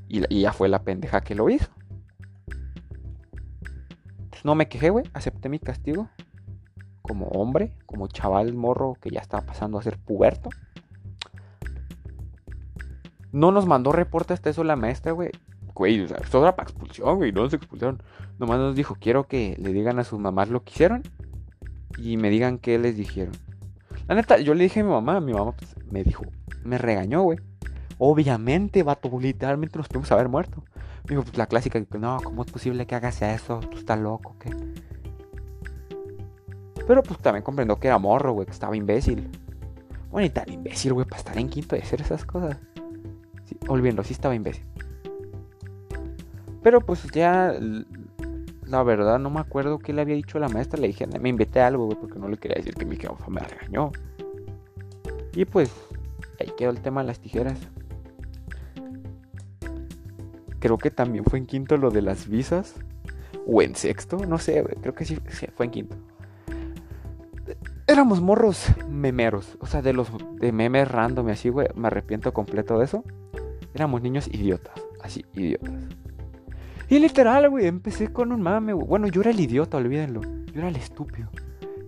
y 0.08 0.40
ya 0.40 0.52
fue 0.52 0.68
la 0.68 0.82
pendeja 0.82 1.20
que 1.20 1.34
lo 1.34 1.48
hizo. 1.50 1.68
Pues 4.30 4.44
no 4.44 4.54
me 4.54 4.68
quejé, 4.68 4.90
güey. 4.90 5.04
Acepté 5.12 5.48
mi 5.48 5.58
castigo 5.58 6.08
como 7.02 7.26
hombre, 7.28 7.72
como 7.86 8.08
chaval 8.08 8.54
morro 8.54 8.96
que 9.00 9.10
ya 9.10 9.20
estaba 9.20 9.46
pasando 9.46 9.78
a 9.78 9.82
ser 9.82 9.98
puberto. 9.98 10.50
No 13.32 13.52
nos 13.52 13.66
mandó 13.66 13.92
reporte 13.92 14.34
hasta 14.34 14.50
eso 14.50 14.64
la 14.64 14.76
maestra, 14.76 15.12
güey. 15.12 15.30
Güey, 15.74 16.00
o 16.00 16.08
sea, 16.08 16.18
era 16.18 16.56
para 16.56 16.68
expulsión, 16.68 17.16
güey. 17.16 17.32
No 17.32 17.42
nos 17.42 17.54
expulsaron. 17.54 18.02
Nomás 18.38 18.58
nos 18.58 18.74
dijo, 18.74 18.96
quiero 18.98 19.26
que 19.26 19.56
le 19.58 19.72
digan 19.72 19.98
a 19.98 20.04
sus 20.04 20.18
mamás 20.18 20.48
lo 20.48 20.64
que 20.64 20.72
hicieron. 20.72 21.02
Y 21.96 22.16
me 22.16 22.30
digan 22.30 22.58
qué 22.58 22.78
les 22.78 22.96
dijeron. 22.96 23.34
La 24.08 24.14
neta, 24.14 24.38
yo 24.38 24.54
le 24.54 24.64
dije 24.64 24.80
a 24.80 24.84
mi 24.84 24.90
mamá. 24.90 25.20
Mi 25.20 25.32
mamá 25.32 25.52
pues, 25.52 25.76
me 25.90 26.02
dijo, 26.02 26.24
me 26.64 26.78
regañó, 26.78 27.22
güey. 27.22 27.38
Obviamente, 27.98 28.82
vato, 28.82 29.10
literalmente 29.20 29.78
nos 29.78 29.88
podemos 29.88 30.10
haber 30.10 30.28
muerto. 30.28 30.64
Me 31.04 31.10
dijo, 31.10 31.22
pues 31.22 31.36
la 31.36 31.46
clásica, 31.46 31.80
no, 31.98 32.18
¿cómo 32.22 32.42
es 32.44 32.50
posible 32.50 32.86
que 32.86 32.94
hagas 32.94 33.22
eso? 33.22 33.60
Tú 33.60 33.78
estás 33.78 33.98
loco, 33.98 34.36
¿qué? 34.40 34.50
Pero 36.90 37.04
pues 37.04 37.20
también 37.20 37.44
comprendió 37.44 37.76
que 37.76 37.86
era 37.86 37.98
morro, 37.98 38.32
güey, 38.32 38.46
que 38.46 38.52
estaba 38.52 38.76
imbécil. 38.76 39.30
Bueno, 40.10 40.26
y 40.26 40.30
tan 40.30 40.50
imbécil, 40.50 40.92
güey, 40.92 41.06
para 41.06 41.18
estar 41.18 41.38
en 41.38 41.48
quinto 41.48 41.76
y 41.76 41.78
hacer 41.78 42.00
esas 42.00 42.24
cosas. 42.24 42.56
Sí, 43.44 43.56
olvidando, 43.68 44.02
sí 44.02 44.12
estaba 44.12 44.34
imbécil. 44.34 44.64
Pero 46.64 46.80
pues 46.80 47.04
ya, 47.12 47.54
la 48.66 48.82
verdad, 48.82 49.20
no 49.20 49.30
me 49.30 49.38
acuerdo 49.38 49.78
qué 49.78 49.92
le 49.92 50.00
había 50.00 50.16
dicho 50.16 50.38
a 50.38 50.40
la 50.40 50.48
maestra. 50.48 50.80
Le 50.80 50.88
dije, 50.88 51.06
me 51.06 51.28
invité 51.28 51.60
algo, 51.60 51.86
güey, 51.86 51.96
porque 51.96 52.18
no 52.18 52.26
le 52.26 52.38
quería 52.38 52.56
decir 52.56 52.74
que 52.74 52.84
mi 52.84 52.96
jefa 52.96 53.14
me 53.28 53.38
regañó. 53.38 53.92
Y 55.36 55.44
pues, 55.44 55.72
ahí 56.40 56.52
quedó 56.58 56.70
el 56.70 56.80
tema 56.80 57.02
de 57.02 57.06
las 57.06 57.20
tijeras. 57.20 57.56
Creo 60.58 60.76
que 60.76 60.90
también 60.90 61.24
fue 61.24 61.38
en 61.38 61.46
quinto 61.46 61.76
lo 61.76 61.92
de 61.92 62.02
las 62.02 62.26
visas. 62.26 62.74
O 63.46 63.62
en 63.62 63.76
sexto, 63.76 64.16
no 64.26 64.38
sé, 64.38 64.62
güey. 64.62 64.74
Creo 64.74 64.92
que 64.92 65.04
sí 65.04 65.16
fue 65.54 65.66
en 65.66 65.70
quinto 65.70 65.96
éramos 67.90 68.20
morros 68.20 68.66
memeros. 68.88 69.56
O 69.60 69.66
sea, 69.66 69.82
de 69.82 69.92
los 69.92 70.08
de 70.38 70.52
memes 70.52 70.88
random 70.88 71.28
y 71.28 71.32
así, 71.32 71.48
güey. 71.48 71.68
Me 71.74 71.88
arrepiento 71.88 72.32
completo 72.32 72.78
de 72.78 72.84
eso. 72.84 73.04
Éramos 73.74 74.02
niños 74.02 74.28
idiotas. 74.28 74.74
Así, 75.02 75.24
idiotas. 75.34 75.74
Y 76.88 76.98
literal, 76.98 77.48
güey, 77.50 77.66
empecé 77.66 78.12
con 78.12 78.32
un 78.32 78.42
mame, 78.42 78.72
güey. 78.72 78.86
Bueno, 78.86 79.08
yo 79.08 79.20
era 79.20 79.30
el 79.30 79.40
idiota, 79.40 79.76
olvídenlo. 79.76 80.20
Yo 80.22 80.60
era 80.60 80.68
el 80.68 80.76
estúpido. 80.76 81.28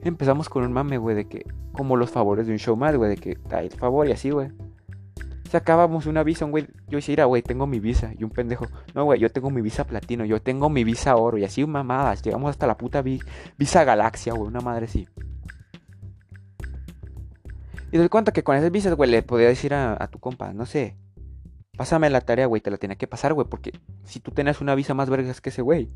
empezamos 0.03 0.49
con 0.49 0.65
un 0.65 0.73
mame, 0.73 0.99
güey, 0.99 1.15
de 1.15 1.27
que, 1.27 1.45
como 1.73 1.97
los 1.97 2.11
favores 2.11 2.47
de 2.47 2.53
un 2.53 2.59
show 2.59 2.77
más, 2.77 2.97
güey, 2.97 3.11
de 3.11 3.17
que 3.17 3.39
da 3.49 3.61
el 3.61 3.71
favor 3.71 4.09
y 4.09 4.13
así, 4.13 4.31
güey. 4.31 4.49
Sacábamos 5.51 6.07
una 6.07 6.23
visa, 6.23 6.45
güey. 6.47 6.67
Yo 6.89 6.97
decía, 6.97 7.25
güey, 7.27 7.43
tengo 7.43 7.67
mi 7.67 7.79
visa. 7.79 8.13
Y 8.19 8.25
un 8.25 8.31
pendejo, 8.31 8.67
no, 8.95 9.05
güey, 9.05 9.21
yo 9.21 9.31
tengo 9.31 9.51
mi 9.51 9.61
visa 9.61 9.85
platino, 9.85 10.25
yo 10.25 10.41
tengo 10.41 10.69
mi 10.71 10.83
visa 10.83 11.17
oro. 11.17 11.37
Y 11.37 11.45
así, 11.45 11.65
mamadas. 11.67 12.23
Llegamos 12.23 12.51
hasta 12.51 12.67
la 12.67 12.77
puta 12.77 13.03
visa 13.03 13.85
galaxia, 13.85 14.33
güey, 14.35 14.49
una 14.49 14.61
madre 14.61 14.87
así. 14.87 15.07
Y 17.93 17.99
doy 17.99 18.09
cuenta 18.09 18.33
que 18.33 18.43
con 18.43 18.57
esas 18.57 18.73
visas, 18.73 18.95
güey, 18.95 19.11
le 19.11 19.23
podía 19.23 19.49
decir 19.49 19.75
a, 19.75 20.09
tu 20.11 20.19
compa, 20.19 20.55
no 20.55 20.65
sé, 20.65 20.97
pásame 21.77 22.09
la 22.09 22.23
tarea, 22.23 22.47
güey, 22.47 22.63
te 22.63 22.71
la 22.71 22.79
tenía 22.79 22.97
que 22.97 23.07
pasar, 23.07 23.35
güey, 23.35 23.47
porque 23.47 23.79
si 24.05 24.19
tú 24.19 24.31
tenías 24.31 24.63
una 24.63 24.75
visa 24.75 24.95
más 24.95 25.11
vergas 25.11 25.43
que 25.43 25.51
ese 25.51 25.61
güey, 25.61 25.91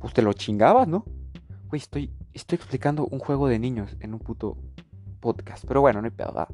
pues 0.00 0.14
te 0.14 0.22
lo 0.22 0.32
chingabas, 0.32 0.88
¿no? 0.88 1.04
Güey, 1.68 1.82
estoy, 1.82 2.10
estoy 2.32 2.56
explicando 2.56 3.06
un 3.06 3.18
juego 3.18 3.46
de 3.46 3.58
niños 3.58 3.94
en 4.00 4.14
un 4.14 4.20
puto 4.20 4.56
podcast, 5.20 5.66
pero 5.68 5.82
bueno, 5.82 6.00
no 6.00 6.06
hay 6.06 6.12
pedo, 6.12 6.28
¿verdad? 6.28 6.48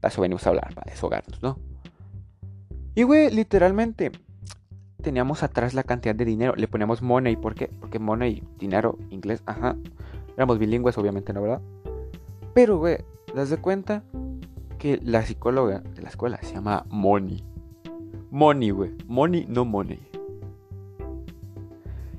Para 0.00 0.12
eso 0.12 0.20
venimos 0.20 0.44
a 0.44 0.50
hablar, 0.50 0.74
para 0.74 0.90
deshogarnos, 0.90 1.40
¿no? 1.40 1.56
Y, 2.96 3.04
güey, 3.04 3.30
literalmente 3.30 4.10
teníamos 5.02 5.44
atrás 5.44 5.72
la 5.72 5.84
cantidad 5.84 6.16
de 6.16 6.24
dinero, 6.24 6.56
le 6.56 6.66
poníamos 6.66 7.00
money, 7.00 7.36
¿por 7.36 7.54
qué? 7.54 7.70
Porque 7.78 8.00
money, 8.00 8.42
dinero, 8.58 8.98
inglés, 9.10 9.44
ajá. 9.46 9.76
Éramos 10.34 10.58
bilingües, 10.58 10.98
obviamente, 10.98 11.32
¿no, 11.32 11.42
verdad? 11.42 11.60
Pero, 12.52 12.78
güey, 12.78 12.98
das 13.34 13.50
de 13.50 13.58
cuenta 13.58 14.02
que 14.78 15.00
la 15.02 15.22
psicóloga 15.22 15.80
de 15.80 16.02
la 16.02 16.08
escuela 16.08 16.38
se 16.42 16.54
llama 16.54 16.86
Moni. 16.88 17.44
Moni, 18.30 18.70
güey. 18.70 18.92
Moni, 19.06 19.46
no 19.48 19.64
Money. 19.64 20.00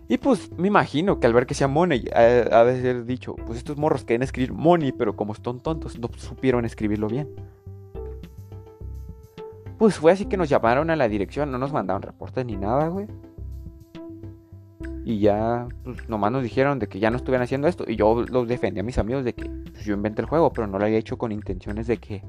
Y 0.10 0.17
pues 0.17 0.52
me 0.58 0.70
imagino 0.70 1.20
que 1.20 1.28
al 1.28 1.34
ver 1.34 1.46
que 1.46 1.54
sea 1.54 1.67
Money, 1.67 2.06
ha 2.13 2.63
de 2.63 2.82
ser 2.82 3.06
dicho, 3.06 3.36
pues 3.36 3.58
estos 3.58 3.78
morros 3.78 4.06
quieren 4.06 4.24
escribir 4.24 4.54
Money, 4.54 4.93
pero 4.93 5.15
como 5.17 5.34
están 5.34 5.60
tontos, 5.60 6.00
no 6.00 6.10
supieron 6.15 6.63
escribirlo 6.63 7.08
bien. 7.08 7.28
Pues 9.78 9.96
fue 9.96 10.12
así 10.12 10.26
que 10.26 10.38
nos 10.38 10.50
llamaron 10.50 10.89
a 10.89 10.96
la 10.96 11.10
dirección, 11.10 11.52
no 11.52 11.58
nos 11.58 11.74
mandaron 11.74 12.02
reportes 12.02 12.46
ni 12.46 12.56
nada, 12.56 12.88
güey. 12.88 13.08
Y 15.08 15.20
ya, 15.20 15.70
pues 15.86 16.10
nomás 16.10 16.34
nos 16.34 16.43
dijeron 16.43 16.80
de 16.80 16.89
que 16.89 17.00
ya 17.00 17.10
no 17.10 17.15
estuvieran 17.15 17.46
haciendo 17.46 17.70
esto. 17.70 17.86
Y 17.88 17.96
yo 17.96 18.26
los 18.28 18.46
defendí 18.46 18.82
a 18.82 18.84
mis 18.84 18.98
amigos 18.98 19.24
de 19.24 19.34
que 19.34 19.50
pues, 19.50 19.86
yo 19.86 19.93
inventé 19.93 20.22
el 20.22 20.28
juego, 20.28 20.52
pero 20.52 20.67
no 20.67 20.78
lo 20.78 20.84
había 20.84 20.98
hecho 20.98 21.17
con 21.17 21.32
intenciones 21.32 21.88
de 21.88 21.96
que, 21.96 22.26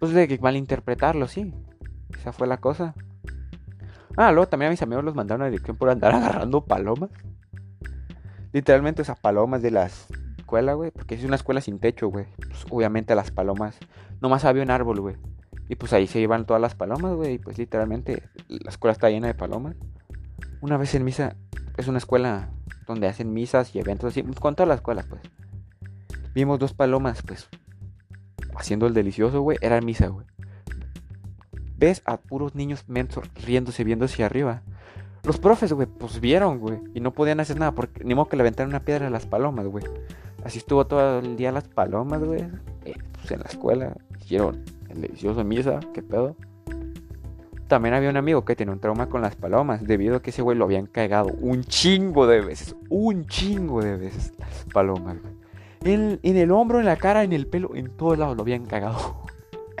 pues 0.00 0.14
de 0.14 0.26
que 0.26 0.38
malinterpretarlo, 0.38 1.28
sí. 1.28 1.52
Esa 2.18 2.32
fue 2.32 2.46
la 2.46 2.56
cosa. 2.56 2.94
Ah, 4.16 4.32
luego 4.32 4.48
también 4.48 4.68
a 4.68 4.70
mis 4.70 4.80
amigos 4.80 5.04
los 5.04 5.14
mandaron 5.14 5.42
a 5.42 5.50
dirección 5.50 5.76
por 5.76 5.90
andar 5.90 6.14
agarrando 6.14 6.64
palomas. 6.64 7.10
Literalmente, 8.54 9.02
esas 9.02 9.20
palomas 9.20 9.60
de 9.60 9.70
la 9.70 9.84
escuela, 9.84 10.72
güey. 10.72 10.90
Porque 10.90 11.14
es 11.14 11.24
una 11.24 11.36
escuela 11.36 11.60
sin 11.60 11.78
techo, 11.78 12.08
güey. 12.08 12.24
Pues 12.38 12.64
obviamente 12.70 13.14
las 13.14 13.30
palomas. 13.30 13.76
Nomás 14.22 14.46
había 14.46 14.62
un 14.62 14.70
árbol, 14.70 15.02
güey. 15.02 15.16
Y 15.68 15.74
pues 15.74 15.92
ahí 15.92 16.06
se 16.06 16.20
iban 16.20 16.46
todas 16.46 16.62
las 16.62 16.74
palomas, 16.74 17.16
güey. 17.16 17.34
Y 17.34 17.38
pues 17.38 17.58
literalmente 17.58 18.22
la 18.48 18.70
escuela 18.70 18.92
está 18.92 19.10
llena 19.10 19.26
de 19.26 19.34
palomas. 19.34 19.76
Una 20.62 20.78
vez 20.78 20.94
en 20.94 21.04
misa, 21.04 21.36
es 21.80 21.88
una 21.88 21.98
escuela 21.98 22.50
donde 22.86 23.08
hacen 23.08 23.32
misas 23.32 23.74
y 23.74 23.78
eventos 23.78 24.12
así. 24.12 24.22
Con 24.22 24.54
todas 24.54 24.68
las 24.68 24.78
escuelas, 24.78 25.06
pues. 25.06 25.22
Vimos 26.34 26.58
dos 26.58 26.74
palomas, 26.74 27.22
pues. 27.22 27.48
Haciendo 28.54 28.86
el 28.86 28.94
delicioso, 28.94 29.40
güey. 29.40 29.58
Era 29.60 29.80
misa, 29.80 30.08
güey 30.08 30.26
ves 31.78 32.02
a 32.04 32.18
puros 32.18 32.54
niños 32.54 32.84
mensos 32.88 33.30
riéndose, 33.44 33.84
viendo 33.84 34.04
hacia 34.04 34.26
arriba. 34.26 34.62
Los 35.24 35.38
profes, 35.38 35.72
güey, 35.72 35.86
pues 35.86 36.20
vieron, 36.20 36.58
güey, 36.58 36.78
y 36.94 37.00
no 37.00 37.12
podían 37.12 37.40
hacer 37.40 37.58
nada 37.58 37.72
porque 37.72 38.04
ni 38.04 38.14
modo 38.14 38.28
que 38.28 38.36
le 38.36 38.42
aventaron 38.42 38.70
una 38.70 38.84
piedra 38.84 39.06
a 39.06 39.10
las 39.10 39.26
palomas, 39.26 39.66
güey. 39.66 39.84
Así 40.44 40.58
estuvo 40.58 40.86
todo 40.86 41.18
el 41.20 41.36
día 41.36 41.52
las 41.52 41.68
palomas, 41.68 42.22
güey. 42.22 42.42
Eh, 42.84 42.96
pues 43.12 43.30
en 43.30 43.40
la 43.40 43.46
escuela 43.46 43.96
hicieron 44.20 44.64
el 44.88 45.00
delicioso 45.00 45.44
misa, 45.44 45.80
qué 45.92 46.02
pedo. 46.02 46.36
También 47.68 47.94
había 47.94 48.10
un 48.10 48.16
amigo 48.16 48.44
que 48.44 48.56
tenía 48.56 48.72
un 48.72 48.80
trauma 48.80 49.08
con 49.08 49.20
las 49.20 49.36
palomas, 49.36 49.86
debido 49.86 50.16
a 50.16 50.22
que 50.22 50.30
ese 50.30 50.42
güey 50.42 50.56
lo 50.56 50.64
habían 50.64 50.86
cagado 50.86 51.28
un 51.40 51.62
chingo 51.64 52.26
de 52.26 52.40
veces, 52.40 52.74
un 52.88 53.26
chingo 53.26 53.82
de 53.82 53.96
veces 53.96 54.32
las 54.38 54.64
palomas. 54.72 55.18
En, 55.84 56.18
en 56.22 56.36
el 56.36 56.50
hombro, 56.50 56.80
en 56.80 56.86
la 56.86 56.96
cara, 56.96 57.24
en 57.24 57.32
el 57.32 57.46
pelo, 57.46 57.74
en 57.74 57.90
todos 57.90 58.18
lados 58.18 58.36
lo 58.36 58.42
habían 58.42 58.66
cagado. 58.66 59.22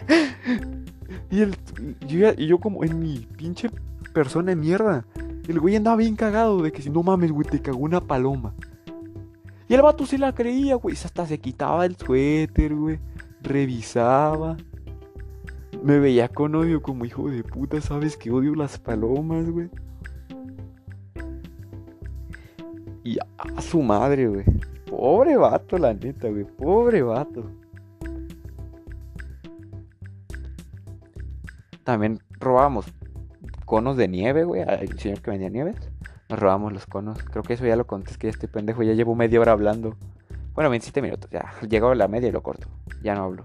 Y, 1.30 1.42
el, 1.42 1.56
yo 2.36 2.58
como 2.58 2.84
en 2.84 2.98
mi 3.00 3.18
pinche 3.36 3.70
persona 4.12 4.50
de 4.50 4.56
mierda. 4.56 5.04
El 5.46 5.60
güey 5.60 5.76
andaba 5.76 5.96
bien 5.96 6.16
cagado 6.16 6.62
de 6.62 6.72
que 6.72 6.82
si 6.82 6.90
no 6.90 7.02
mames, 7.02 7.32
güey, 7.32 7.46
te 7.46 7.60
cagó 7.60 7.78
una 7.78 8.00
paloma. 8.00 8.54
Y 9.68 9.74
el 9.74 9.82
vato 9.82 10.06
se 10.06 10.18
la 10.18 10.34
creía, 10.34 10.76
güey. 10.76 10.94
Hasta 10.94 11.26
se 11.26 11.38
quitaba 11.38 11.86
el 11.86 11.96
suéter, 11.96 12.74
güey. 12.74 12.98
Revisaba. 13.42 14.56
Me 15.82 15.98
veía 15.98 16.28
con 16.28 16.54
odio 16.54 16.82
como 16.82 17.04
hijo 17.04 17.30
de 17.30 17.42
puta, 17.42 17.80
¿sabes 17.80 18.16
que 18.16 18.30
odio 18.30 18.54
las 18.54 18.78
palomas, 18.78 19.48
güey? 19.48 19.70
Y 23.04 23.18
a 23.18 23.62
su 23.62 23.80
madre, 23.80 24.28
güey. 24.28 24.44
Pobre 24.90 25.36
vato, 25.36 25.78
la 25.78 25.94
neta, 25.94 26.28
güey. 26.28 26.44
Pobre 26.44 27.02
vato. 27.02 27.50
También 31.84 32.18
robábamos 32.38 32.86
conos 33.64 33.96
de 33.96 34.08
nieve, 34.08 34.44
güey, 34.44 34.62
al 34.62 34.98
señor 34.98 35.22
que 35.22 35.30
vendía 35.30 35.48
nieves. 35.48 35.76
Nos 36.28 36.38
robamos 36.38 36.72
los 36.72 36.86
conos. 36.86 37.22
Creo 37.22 37.42
que 37.42 37.54
eso 37.54 37.64
ya 37.64 37.76
lo 37.76 37.86
conté, 37.86 38.10
es 38.10 38.18
que 38.18 38.28
este 38.28 38.48
pendejo 38.48 38.82
ya 38.82 38.92
llevo 38.92 39.14
media 39.14 39.40
hora 39.40 39.52
hablando. 39.52 39.96
Bueno, 40.54 40.70
27 40.70 41.00
minutos, 41.00 41.30
ya. 41.30 41.52
Llegó 41.68 41.94
la 41.94 42.08
media 42.08 42.28
y 42.28 42.32
lo 42.32 42.42
corto. 42.42 42.68
Ya 43.02 43.14
no 43.14 43.22
hablo. 43.24 43.44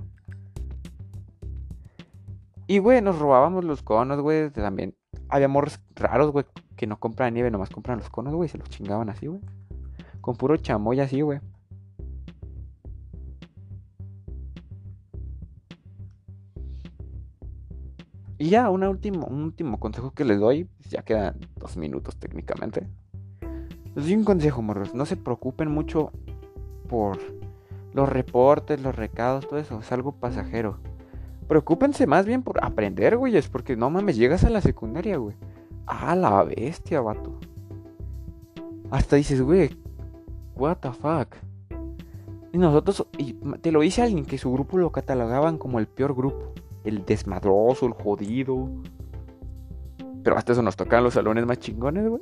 Y, 2.67 2.80
güey, 2.80 3.02
nos 3.02 3.19
robábamos 3.19 3.65
los 3.65 3.84
conos, 3.84 4.19
güey. 4.21 4.49
También 4.52 4.95
había 5.30 5.47
morros 5.47 5.80
raros, 5.95 6.32
güey, 6.32 6.45
que 6.76 6.88
no 6.88 6.99
compran 6.99 7.34
nieve, 7.34 7.52
nomás 7.52 7.69
compran 7.69 7.99
los 7.99 8.10
conos, 8.10 8.34
güey. 8.34 8.49
Se 8.49 8.58
los 8.58 8.69
chingaban 8.69 9.10
así, 9.10 9.28
güey. 9.28 9.41
Con 10.21 10.36
puro 10.36 10.58
chamoy 10.58 10.99
así, 10.99 11.21
güey. 11.21 11.39
Y 18.38 18.49
ya, 18.49 18.69
un 18.69 18.84
último, 18.84 19.28
un 19.28 19.43
último 19.43 19.80
consejo 19.80 20.12
que 20.12 20.26
les 20.26 20.38
doy, 20.38 20.67
ya 20.89 21.04
quedan 21.04 21.39
dos 21.56 21.78
minutos 21.78 22.17
técnicamente. 22.17 22.88
Les 23.95 24.06
doy 24.06 24.15
un 24.15 24.26
consejo, 24.26 24.62
morros, 24.62 24.93
no 24.93 25.06
se 25.06 25.15
preocupen 25.15 25.71
mucho 25.71 26.12
por 26.89 27.19
los 27.93 28.10
reportes, 28.10 28.82
los 28.82 28.95
recados, 28.95 29.47
todo 29.47 29.60
eso, 29.60 29.80
es 29.80 29.91
algo 29.91 30.13
pasajero. 30.13 30.80
Preocúpense 31.47 32.08
más 32.08 32.25
bien 32.25 32.43
por 32.43 32.63
aprender, 32.63 33.17
güey, 33.17 33.36
es 33.36 33.47
porque 33.47 33.75
no 33.75 33.89
mames, 33.89 34.15
llegas 34.15 34.43
a 34.43 34.49
la 34.49 34.62
secundaria, 34.62 35.17
güey. 35.17 35.36
Ah, 35.86 36.15
la 36.15 36.43
bestia, 36.43 37.01
vato. 37.01 37.34
Hasta 38.91 39.15
dices, 39.15 39.41
güey, 39.41 39.77
what 40.56 40.77
the 40.77 40.91
fuck. 40.91 41.36
Y 42.51 42.58
nosotros, 42.58 43.08
y 43.17 43.34
te 43.34 43.71
lo 43.71 43.82
dice 43.82 44.03
alguien 44.03 44.25
que 44.25 44.38
su 44.38 44.51
grupo 44.51 44.77
lo 44.77 44.91
catalogaban 44.91 45.58
como 45.58 45.79
el 45.79 45.88
peor 45.88 46.15
grupo 46.15 46.53
el 46.84 47.06
desmadroso, 47.06 47.86
el 47.86 47.93
jodido. 47.93 48.69
Pero 50.23 50.38
hasta 50.38 50.53
eso 50.53 50.62
nos 50.62 50.75
tocaban 50.75 51.03
los 51.03 51.13
salones 51.13 51.45
más 51.45 51.60
chingones, 51.60 52.08
güey. 52.08 52.21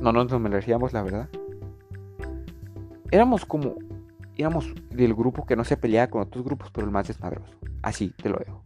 No 0.00 0.12
nos 0.12 0.40
merecíamos, 0.40 0.92
la 0.92 1.02
verdad. 1.02 1.28
Éramos 3.10 3.44
como. 3.44 3.74
Éramos 4.40 4.72
del 4.88 5.14
grupo 5.14 5.44
que 5.44 5.54
no 5.54 5.64
se 5.64 5.76
peleaba 5.76 6.08
con 6.08 6.22
otros 6.22 6.42
grupos, 6.42 6.70
pero 6.70 6.86
el 6.86 6.90
más 6.90 7.06
desmadroso. 7.06 7.52
Así, 7.82 8.14
te 8.22 8.30
lo 8.30 8.38
dejo. 8.38 8.64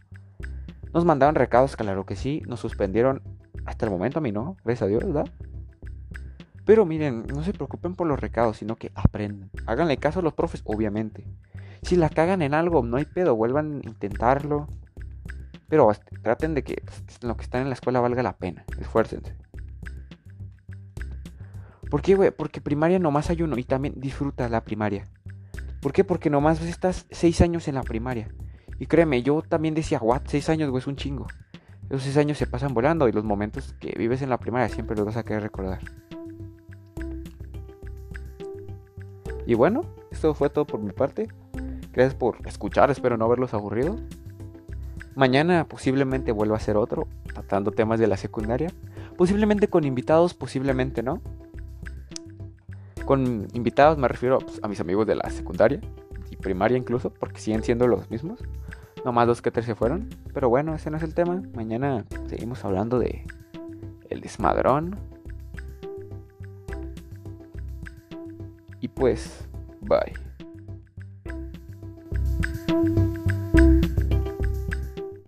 Nos 0.93 1.03
mandaban 1.03 1.35
recados, 1.35 1.75
claro 1.75 2.05
que 2.05 2.15
sí. 2.15 2.41
Nos 2.47 2.61
suspendieron. 2.61 3.21
Hasta 3.65 3.85
el 3.85 3.91
momento 3.91 4.19
a 4.19 4.21
mí 4.21 4.31
no, 4.31 4.55
gracias 4.63 4.83
a 4.83 4.87
Dios, 4.87 5.03
¿verdad? 5.03 5.29
Pero 6.63 6.85
miren, 6.85 7.25
no 7.27 7.43
se 7.43 7.51
preocupen 7.51 7.93
por 7.93 8.07
los 8.07 8.17
recados, 8.17 8.55
sino 8.55 8.77
que 8.77 8.93
aprendan. 8.95 9.49
Háganle 9.65 9.97
caso 9.97 10.21
a 10.21 10.23
los 10.23 10.31
profes, 10.31 10.61
obviamente. 10.63 11.27
Si 11.81 11.97
la 11.97 12.07
cagan 12.07 12.41
en 12.41 12.53
algo, 12.53 12.81
no 12.81 12.95
hay 12.95 13.03
pedo, 13.03 13.35
vuelvan 13.35 13.81
a 13.83 13.89
intentarlo. 13.89 14.69
Pero 15.67 15.91
traten 16.21 16.53
de 16.53 16.63
que 16.63 16.81
lo 17.21 17.35
que 17.35 17.43
están 17.43 17.63
en 17.63 17.67
la 17.67 17.73
escuela 17.73 17.99
valga 17.99 18.23
la 18.23 18.37
pena. 18.37 18.63
Esfuércense. 18.79 19.35
¿Por 21.89 22.01
qué, 22.01 22.15
güey? 22.15 22.31
Porque 22.31 22.61
primaria 22.61 22.97
nomás 22.97 23.29
hay 23.29 23.41
uno 23.41 23.57
y 23.57 23.65
también 23.65 23.95
disfruta 23.97 24.47
la 24.47 24.63
primaria. 24.63 25.09
¿Por 25.85 25.93
qué? 25.93 26.03
Porque 26.03 26.31
nomás 26.31 26.59
estás 26.63 27.05
seis 27.11 27.41
años 27.41 27.67
en 27.67 27.75
la 27.75 27.83
primaria. 27.83 28.27
Y 28.79 28.87
créeme, 28.87 29.21
yo 29.21 29.43
también 29.43 29.75
decía, 29.75 29.99
what, 29.99 30.23
seis 30.25 30.49
años, 30.49 30.75
es 30.75 30.87
un 30.87 30.95
chingo. 30.95 31.27
Esos 31.91 32.01
seis 32.01 32.17
años 32.17 32.39
se 32.39 32.47
pasan 32.47 32.73
volando 32.73 33.07
y 33.07 33.11
los 33.11 33.23
momentos 33.23 33.75
que 33.79 33.93
vives 33.95 34.23
en 34.23 34.31
la 34.31 34.39
primaria 34.39 34.67
siempre 34.67 34.95
los 34.95 35.05
vas 35.05 35.15
a 35.15 35.23
querer 35.23 35.43
recordar. 35.43 35.81
Y 39.45 39.53
bueno, 39.53 39.81
esto 40.09 40.33
fue 40.33 40.49
todo 40.49 40.65
por 40.65 40.79
mi 40.79 40.91
parte. 40.91 41.27
Gracias 41.93 42.15
por 42.15 42.37
escuchar, 42.47 42.89
espero 42.89 43.15
no 43.15 43.25
haberlos 43.25 43.53
aburrido. 43.53 43.95
Mañana 45.13 45.67
posiblemente 45.67 46.31
vuelva 46.31 46.57
a 46.57 46.61
ser 46.61 46.77
otro, 46.77 47.07
tratando 47.31 47.69
temas 47.69 47.99
de 47.99 48.07
la 48.07 48.17
secundaria. 48.17 48.71
Posiblemente 49.17 49.67
con 49.67 49.83
invitados, 49.83 50.33
posiblemente 50.33 51.03
no. 51.03 51.21
Con 53.05 53.47
invitados 53.53 53.97
me 53.97 54.07
refiero 54.07 54.39
pues, 54.39 54.59
a 54.63 54.67
mis 54.67 54.79
amigos 54.79 55.05
de 55.05 55.15
la 55.15 55.29
secundaria 55.29 55.79
y 56.29 56.35
primaria 56.35 56.77
incluso, 56.77 57.11
porque 57.11 57.39
siguen 57.39 57.63
siendo 57.63 57.87
los 57.87 58.09
mismos. 58.09 58.39
No 59.03 59.11
más 59.11 59.27
dos 59.27 59.41
que 59.41 59.51
tres 59.51 59.65
se 59.65 59.75
fueron. 59.75 60.09
Pero 60.33 60.49
bueno, 60.49 60.73
ese 60.73 60.89
no 60.89 60.97
es 60.97 61.03
el 61.03 61.13
tema. 61.13 61.43
Mañana 61.53 62.05
seguimos 62.27 62.65
hablando 62.65 62.97
de 62.97 63.25
el 64.09 64.21
desmadrón. 64.21 64.97
Y 68.81 68.87
pues, 68.87 69.47
bye. 69.81 70.24